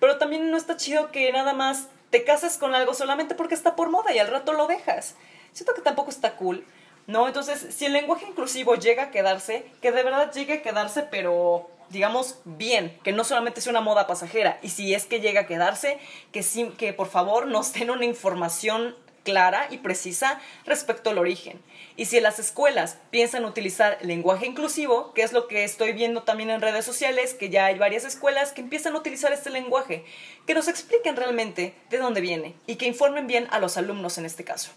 Pero 0.00 0.16
también 0.16 0.50
no 0.50 0.56
está 0.56 0.76
chido 0.78 1.10
que 1.10 1.30
nada 1.32 1.52
más 1.52 1.88
te 2.08 2.24
cases 2.24 2.56
con 2.56 2.74
algo 2.74 2.94
solamente 2.94 3.34
porque 3.34 3.54
está 3.54 3.76
por 3.76 3.90
moda 3.90 4.14
y 4.14 4.18
al 4.18 4.28
rato 4.28 4.54
lo 4.54 4.66
dejas. 4.66 5.14
Siento 5.52 5.74
que 5.74 5.82
tampoco 5.82 6.10
está 6.10 6.36
cool, 6.36 6.64
¿no? 7.06 7.26
Entonces, 7.26 7.74
si 7.74 7.86
el 7.86 7.92
lenguaje 7.92 8.26
inclusivo 8.26 8.74
llega 8.74 9.04
a 9.04 9.10
quedarse, 9.10 9.66
que 9.80 9.92
de 9.92 10.02
verdad 10.02 10.32
llegue 10.32 10.54
a 10.54 10.62
quedarse, 10.62 11.02
pero 11.02 11.68
digamos, 11.90 12.38
bien, 12.44 12.98
que 13.04 13.12
no 13.12 13.22
solamente 13.22 13.60
sea 13.60 13.70
una 13.70 13.80
moda 13.80 14.06
pasajera, 14.06 14.58
y 14.62 14.70
si 14.70 14.94
es 14.94 15.04
que 15.04 15.20
llega 15.20 15.42
a 15.42 15.46
quedarse, 15.46 15.98
que, 16.32 16.42
que 16.78 16.92
por 16.92 17.08
favor 17.08 17.46
nos 17.46 17.72
den 17.72 17.90
una 17.90 18.06
información 18.06 18.96
clara 19.22 19.68
y 19.70 19.78
precisa 19.78 20.40
respecto 20.64 21.10
al 21.10 21.18
origen. 21.18 21.60
Y 21.96 22.06
si 22.06 22.20
las 22.20 22.38
escuelas 22.38 22.98
piensan 23.10 23.44
utilizar 23.44 23.98
lenguaje 24.02 24.46
inclusivo, 24.46 25.12
que 25.12 25.22
es 25.22 25.32
lo 25.32 25.46
que 25.46 25.64
estoy 25.64 25.92
viendo 25.92 26.22
también 26.22 26.50
en 26.50 26.60
redes 26.60 26.84
sociales, 26.84 27.34
que 27.34 27.50
ya 27.50 27.66
hay 27.66 27.78
varias 27.78 28.04
escuelas 28.04 28.52
que 28.52 28.62
empiezan 28.62 28.94
a 28.94 28.98
utilizar 28.98 29.32
este 29.32 29.50
lenguaje, 29.50 30.04
que 30.46 30.54
nos 30.54 30.68
expliquen 30.68 31.16
realmente 31.16 31.74
de 31.90 31.98
dónde 31.98 32.20
viene 32.20 32.54
y 32.66 32.76
que 32.76 32.86
informen 32.86 33.26
bien 33.26 33.46
a 33.50 33.58
los 33.58 33.76
alumnos 33.76 34.18
en 34.18 34.24
este 34.24 34.44
caso. 34.44 34.72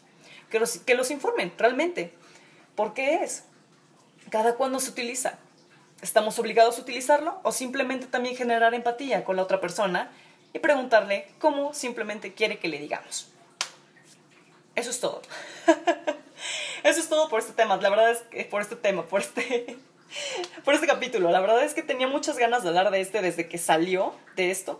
Que 0.49 0.59
los, 0.59 0.77
que 0.77 0.95
los 0.95 1.11
informen 1.11 1.53
realmente. 1.57 2.13
¿Por 2.75 2.93
qué 2.93 3.23
es? 3.23 3.45
¿Cada 4.29 4.55
cuándo 4.55 4.79
se 4.79 4.89
utiliza? 4.89 5.37
¿Estamos 6.01 6.37
obligados 6.39 6.77
a 6.77 6.81
utilizarlo 6.81 7.39
o 7.43 7.51
simplemente 7.51 8.05
también 8.07 8.35
generar 8.35 8.73
empatía 8.73 9.23
con 9.23 9.35
la 9.35 9.43
otra 9.43 9.61
persona 9.61 10.11
y 10.53 10.59
preguntarle 10.59 11.27
cómo 11.39 11.73
simplemente 11.73 12.33
quiere 12.33 12.59
que 12.59 12.67
le 12.67 12.79
digamos? 12.79 13.29
Eso 14.75 14.89
es 14.89 14.99
todo. 14.99 15.21
Eso 16.83 16.99
es 16.99 17.09
todo 17.09 17.29
por 17.29 17.39
este 17.39 17.53
tema. 17.53 17.77
La 17.77 17.89
verdad 17.89 18.11
es 18.11 18.19
que 18.23 18.45
por 18.45 18.61
este 18.61 18.75
tema, 18.75 19.05
por 19.05 19.21
este 19.21 19.77
por 20.63 20.73
este 20.73 20.87
capítulo. 20.87 21.31
La 21.31 21.39
verdad 21.39 21.63
es 21.63 21.73
que 21.73 21.83
tenía 21.83 22.07
muchas 22.07 22.37
ganas 22.37 22.63
de 22.63 22.69
hablar 22.69 22.91
de 22.91 23.01
este 23.01 23.21
desde 23.21 23.47
que 23.47 23.57
salió 23.57 24.13
de 24.35 24.51
esto, 24.51 24.77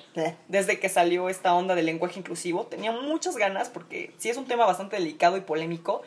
desde 0.48 0.80
que 0.80 0.90
salió 0.90 1.30
esta 1.30 1.54
onda 1.54 1.76
del 1.76 1.86
lenguaje 1.86 2.20
inclusivo. 2.20 2.66
Tenía 2.66 2.92
muchas 2.92 3.38
ganas 3.38 3.70
porque 3.70 4.14
sí 4.18 4.30
es 4.30 4.38
un 4.38 4.46
tema 4.46 4.66
bastante 4.66 4.98
delicado 4.98 5.38
y 5.38 5.42
polémico, 5.42 6.04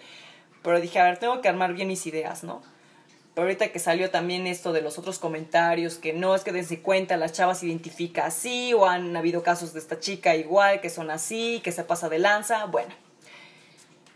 pero 0.63 0.81
dije, 0.81 0.99
a 0.99 1.05
ver, 1.05 1.19
tengo 1.19 1.41
que 1.41 1.49
armar 1.49 1.75
bien 1.75 1.89
mis 1.89 2.07
ideas, 2.07 2.45
¿no? 2.45 2.63
ahorita 3.41 3.69
que 3.69 3.79
salió 3.79 4.11
también 4.11 4.47
esto 4.47 4.73
de 4.73 4.83
los 4.83 4.99
otros 4.99 5.19
comentarios, 5.19 5.97
que 5.97 6.13
no 6.13 6.35
es 6.35 6.43
que 6.43 6.53
desde 6.53 6.81
cuenta 6.81 7.17
las 7.17 7.33
chavas 7.33 7.61
se 7.61 7.67
identifica 7.67 8.27
así, 8.27 8.73
o 8.75 8.87
han 8.87 9.17
habido 9.17 9.43
casos 9.43 9.73
de 9.73 9.81
esta 9.81 10.01
chica 10.01 10.35
igual, 10.37 10.81
que 10.81 10.91
son 10.91 11.11
así, 11.11 11.61
que 11.63 11.73
se 11.73 11.85
pasa 11.85 12.09
de 12.09 12.19
lanza, 12.19 12.67
bueno. 12.67 12.95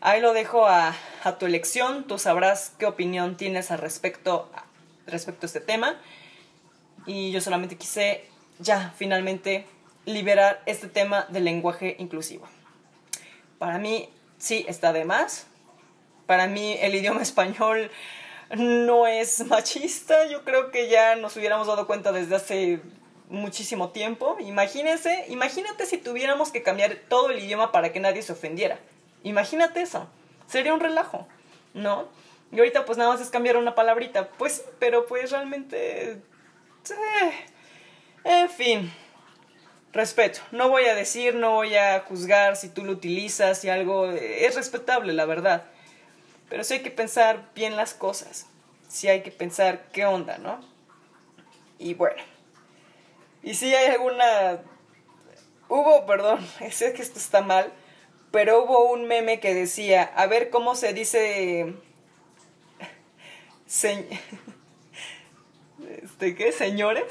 Ahí 0.01 0.21
lo 0.21 0.33
dejo 0.33 0.67
a, 0.67 0.95
tu 1.39 1.47
elección, 1.47 2.05
tú 2.09 2.19
sabrás 2.19 2.73
qué 2.79 2.87
opinión 2.87 3.37
tienes 3.37 3.71
al 3.71 3.79
respecto, 3.79 4.51
respecto 5.07 5.47
a 5.47 5.49
este 5.49 5.61
tema. 5.61 5.97
Y 7.07 7.33
yo 7.33 7.41
solamente 7.41 7.77
quise 7.77 8.25
ya 8.59 8.93
finalmente 8.97 9.67
liberar 10.05 10.63
este 10.67 10.89
tema 10.89 11.27
del 11.31 11.45
lenguaje 11.45 11.97
inclusivo. 11.99 12.49
Para 13.59 13.79
mí 13.79 14.09
sí 14.39 14.65
está 14.69 14.93
de 14.93 15.05
más. 15.05 15.47
Para 16.27 16.47
mí 16.47 16.77
el 16.81 16.95
idioma 16.95 17.23
español 17.23 17.91
no 18.57 19.07
es 19.07 19.45
machista. 19.47 20.27
Yo 20.29 20.45
creo 20.45 20.71
que 20.71 20.89
ya 20.89 21.17
nos 21.17 21.37
hubiéramos 21.37 21.67
dado 21.67 21.87
cuenta 21.87 22.13
desde 22.13 22.37
hace 22.37 22.81
muchísimo 23.29 23.91
tiempo. 23.91 24.37
Imagínense, 24.41 25.25
imagínate 25.29 25.87
si 25.87 25.99
tuviéramos 25.99 26.51
que 26.51 26.63
cambiar 26.63 26.97
todo 27.09 27.31
el 27.31 27.39
idioma 27.39 27.73
para 27.73 27.93
que 27.93 28.01
nadie 28.01 28.23
se 28.23 28.33
ofendiera. 28.33 28.79
Imagínate 29.23 29.81
eso. 29.81 30.09
Sería 30.47 30.75
un 30.75 30.81
relajo, 30.81 31.27
¿no? 31.73 32.09
Y 32.53 32.59
ahorita 32.59 32.85
pues 32.85 32.99
nada 32.99 33.11
más 33.11 33.21
es 33.21 33.31
cambiar 33.31 33.57
una 33.57 33.75
palabrita. 33.75 34.29
Pues, 34.29 34.65
pero 34.79 35.07
pues 35.07 35.31
realmente... 35.31 36.21
en 38.25 38.51
fin. 38.51 38.93
Respeto. 39.93 40.41
No 40.53 40.69
voy 40.69 40.85
a 40.85 40.95
decir, 40.95 41.35
no 41.35 41.53
voy 41.53 41.75
a 41.75 42.01
juzgar 42.01 42.57
si 42.57 42.69
tú 42.69 42.85
lo 42.85 42.93
utilizas, 42.93 43.65
y 43.65 43.71
algo... 43.71 44.11
Es 44.11 44.55
respetable, 44.55 45.15
la 45.15 45.25
verdad. 45.25 45.65
Pero 46.49 46.63
sí 46.65 46.75
hay 46.75 46.81
que 46.83 46.91
pensar 46.91 47.51
bien 47.55 47.77
las 47.77 47.95
cosas. 47.95 48.47
Sí 48.89 49.09
hay 49.09 49.23
que 49.23 49.31
pensar 49.31 49.87
qué 49.93 50.05
onda, 50.05 50.37
¿no? 50.37 50.61
Y 51.79 51.95
bueno. 51.95 52.23
Y 53.43 53.55
si 53.55 53.75
hay 53.75 53.93
alguna... 53.93 54.61
Hubo, 55.69 56.05
perdón, 56.05 56.47
sé 56.71 56.93
que 56.93 57.01
esto 57.01 57.19
está 57.19 57.41
mal, 57.41 57.73
pero 58.31 58.63
hubo 58.63 58.93
un 58.93 59.07
meme 59.07 59.41
que 59.41 59.55
decía, 59.55 60.03
a 60.03 60.27
ver 60.27 60.51
cómo 60.51 60.75
se 60.75 60.93
dice... 60.93 61.75
Este, 66.03 66.35
¿Qué? 66.35 66.53
¿Señores? 66.53 67.05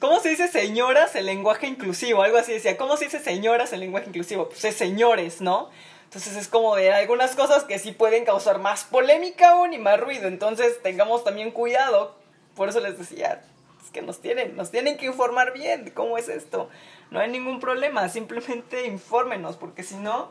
¿Cómo 0.00 0.18
se 0.20 0.30
dice 0.30 0.48
señoras 0.48 1.14
en 1.14 1.26
lenguaje 1.26 1.66
inclusivo? 1.66 2.22
Algo 2.22 2.38
así 2.38 2.52
decía, 2.52 2.78
¿cómo 2.78 2.96
se 2.96 3.04
dice 3.04 3.20
señoras 3.20 3.74
en 3.74 3.80
lenguaje 3.80 4.08
inclusivo? 4.08 4.48
Pues 4.48 4.64
es 4.64 4.76
señores, 4.76 5.42
¿no? 5.42 5.68
Entonces 6.04 6.36
es 6.36 6.48
como 6.48 6.74
de 6.74 6.90
algunas 6.92 7.36
cosas 7.36 7.64
que 7.64 7.78
sí 7.78 7.92
pueden 7.92 8.24
causar 8.24 8.58
más 8.60 8.84
polémica 8.84 9.50
aún 9.50 9.74
y 9.74 9.78
más 9.78 10.00
ruido. 10.00 10.26
Entonces 10.26 10.82
tengamos 10.82 11.22
también 11.22 11.50
cuidado. 11.50 12.16
Por 12.56 12.70
eso 12.70 12.80
les 12.80 12.98
decía, 12.98 13.44
es 13.84 13.90
que 13.90 14.00
nos 14.00 14.20
tienen, 14.20 14.56
nos 14.56 14.70
tienen 14.70 14.96
que 14.96 15.04
informar 15.04 15.52
bien 15.52 15.84
de 15.84 15.92
cómo 15.92 16.16
es 16.16 16.30
esto. 16.30 16.70
No 17.10 17.20
hay 17.20 17.30
ningún 17.30 17.60
problema, 17.60 18.08
simplemente 18.08 18.86
infórmenos, 18.86 19.56
porque 19.56 19.82
si 19.82 19.96
no, 19.96 20.30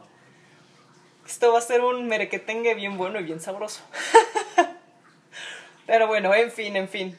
esto 1.27 1.53
va 1.53 1.59
a 1.59 1.61
ser 1.61 1.81
un 1.81 2.07
merequetengue 2.07 2.73
bien 2.73 2.97
bueno 2.97 3.19
y 3.19 3.23
bien 3.23 3.39
sabroso. 3.39 3.81
Pero 5.85 6.07
bueno, 6.07 6.33
en 6.33 6.51
fin, 6.51 6.75
en 6.75 6.87
fin. 6.87 7.17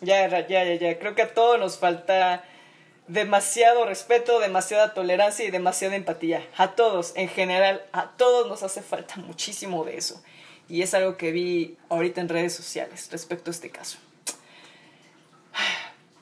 Ya, 0.00 0.28
ya, 0.28 0.46
ya, 0.46 0.74
ya. 0.74 0.98
Creo 0.98 1.14
que 1.14 1.22
a 1.22 1.34
todos 1.34 1.58
nos 1.58 1.78
falta 1.78 2.44
demasiado 3.06 3.84
respeto, 3.86 4.40
demasiada 4.40 4.94
tolerancia 4.94 5.44
y 5.44 5.50
demasiada 5.50 5.96
empatía. 5.96 6.46
A 6.56 6.72
todos, 6.72 7.12
en 7.16 7.28
general, 7.28 7.84
a 7.92 8.10
todos 8.16 8.48
nos 8.48 8.62
hace 8.62 8.82
falta 8.82 9.16
muchísimo 9.16 9.84
de 9.84 9.96
eso. 9.96 10.22
Y 10.68 10.82
es 10.82 10.94
algo 10.94 11.16
que 11.16 11.32
vi 11.32 11.76
ahorita 11.90 12.20
en 12.20 12.28
redes 12.28 12.54
sociales 12.54 13.08
respecto 13.10 13.50
a 13.50 13.52
este 13.52 13.70
caso. 13.70 13.98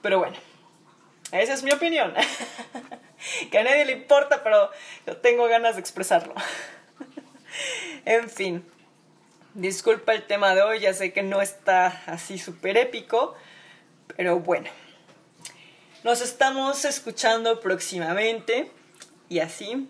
Pero 0.02 0.18
bueno, 0.18 0.36
esa 1.30 1.54
es 1.54 1.62
mi 1.62 1.72
opinión. 1.72 2.12
que 3.50 3.58
a 3.58 3.62
nadie 3.62 3.84
le 3.84 3.92
importa, 3.92 4.42
pero 4.42 4.70
yo 5.06 5.16
tengo 5.18 5.46
ganas 5.46 5.76
de 5.76 5.80
expresarlo. 5.80 6.34
en 8.04 8.28
fin, 8.28 8.64
disculpa 9.54 10.12
el 10.12 10.26
tema 10.26 10.54
de 10.54 10.62
hoy, 10.62 10.80
ya 10.80 10.94
sé 10.94 11.12
que 11.12 11.22
no 11.22 11.42
está 11.42 12.02
así 12.06 12.38
súper 12.38 12.76
épico, 12.76 13.34
pero 14.16 14.38
bueno. 14.40 14.70
Nos 16.04 16.20
estamos 16.20 16.84
escuchando 16.84 17.60
próximamente 17.60 18.70
y 19.28 19.38
así. 19.38 19.88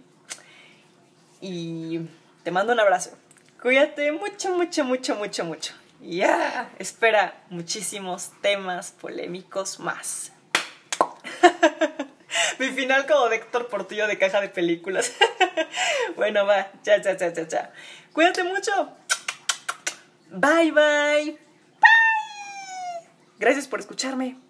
Y 1.41 2.01
te 2.43 2.51
mando 2.51 2.73
un 2.73 2.81
abrazo. 2.81 3.17
Cuídate 3.63 4.13
mucho, 4.13 4.51
mucho, 4.57 4.85
mucho, 4.85 5.17
mucho, 5.17 5.45
mucho. 5.45 5.73
Ya, 6.01 6.71
espera 6.79 7.43
muchísimos 7.49 8.33
temas 8.43 8.91
polémicos 8.91 9.81
más. 9.81 10.33
Mi 12.59 12.69
final 12.69 13.07
como 13.07 13.29
de 13.29 13.37
Héctor 13.37 13.69
Portillo 13.69 14.07
de 14.07 14.19
caja 14.19 14.41
de 14.41 14.49
películas. 14.49 15.13
bueno, 16.17 16.45
va. 16.45 16.71
Ya, 16.83 17.01
ya, 17.01 17.17
ya, 17.17 17.33
ya, 17.33 17.47
ya. 17.47 17.73
Cuídate 18.13 18.43
mucho. 18.45 18.97
Bye, 20.33 20.73
bye. 20.73 21.39
Bye. 21.81 23.09
Gracias 23.39 23.69
por 23.69 23.81
escucharme. 23.81 24.42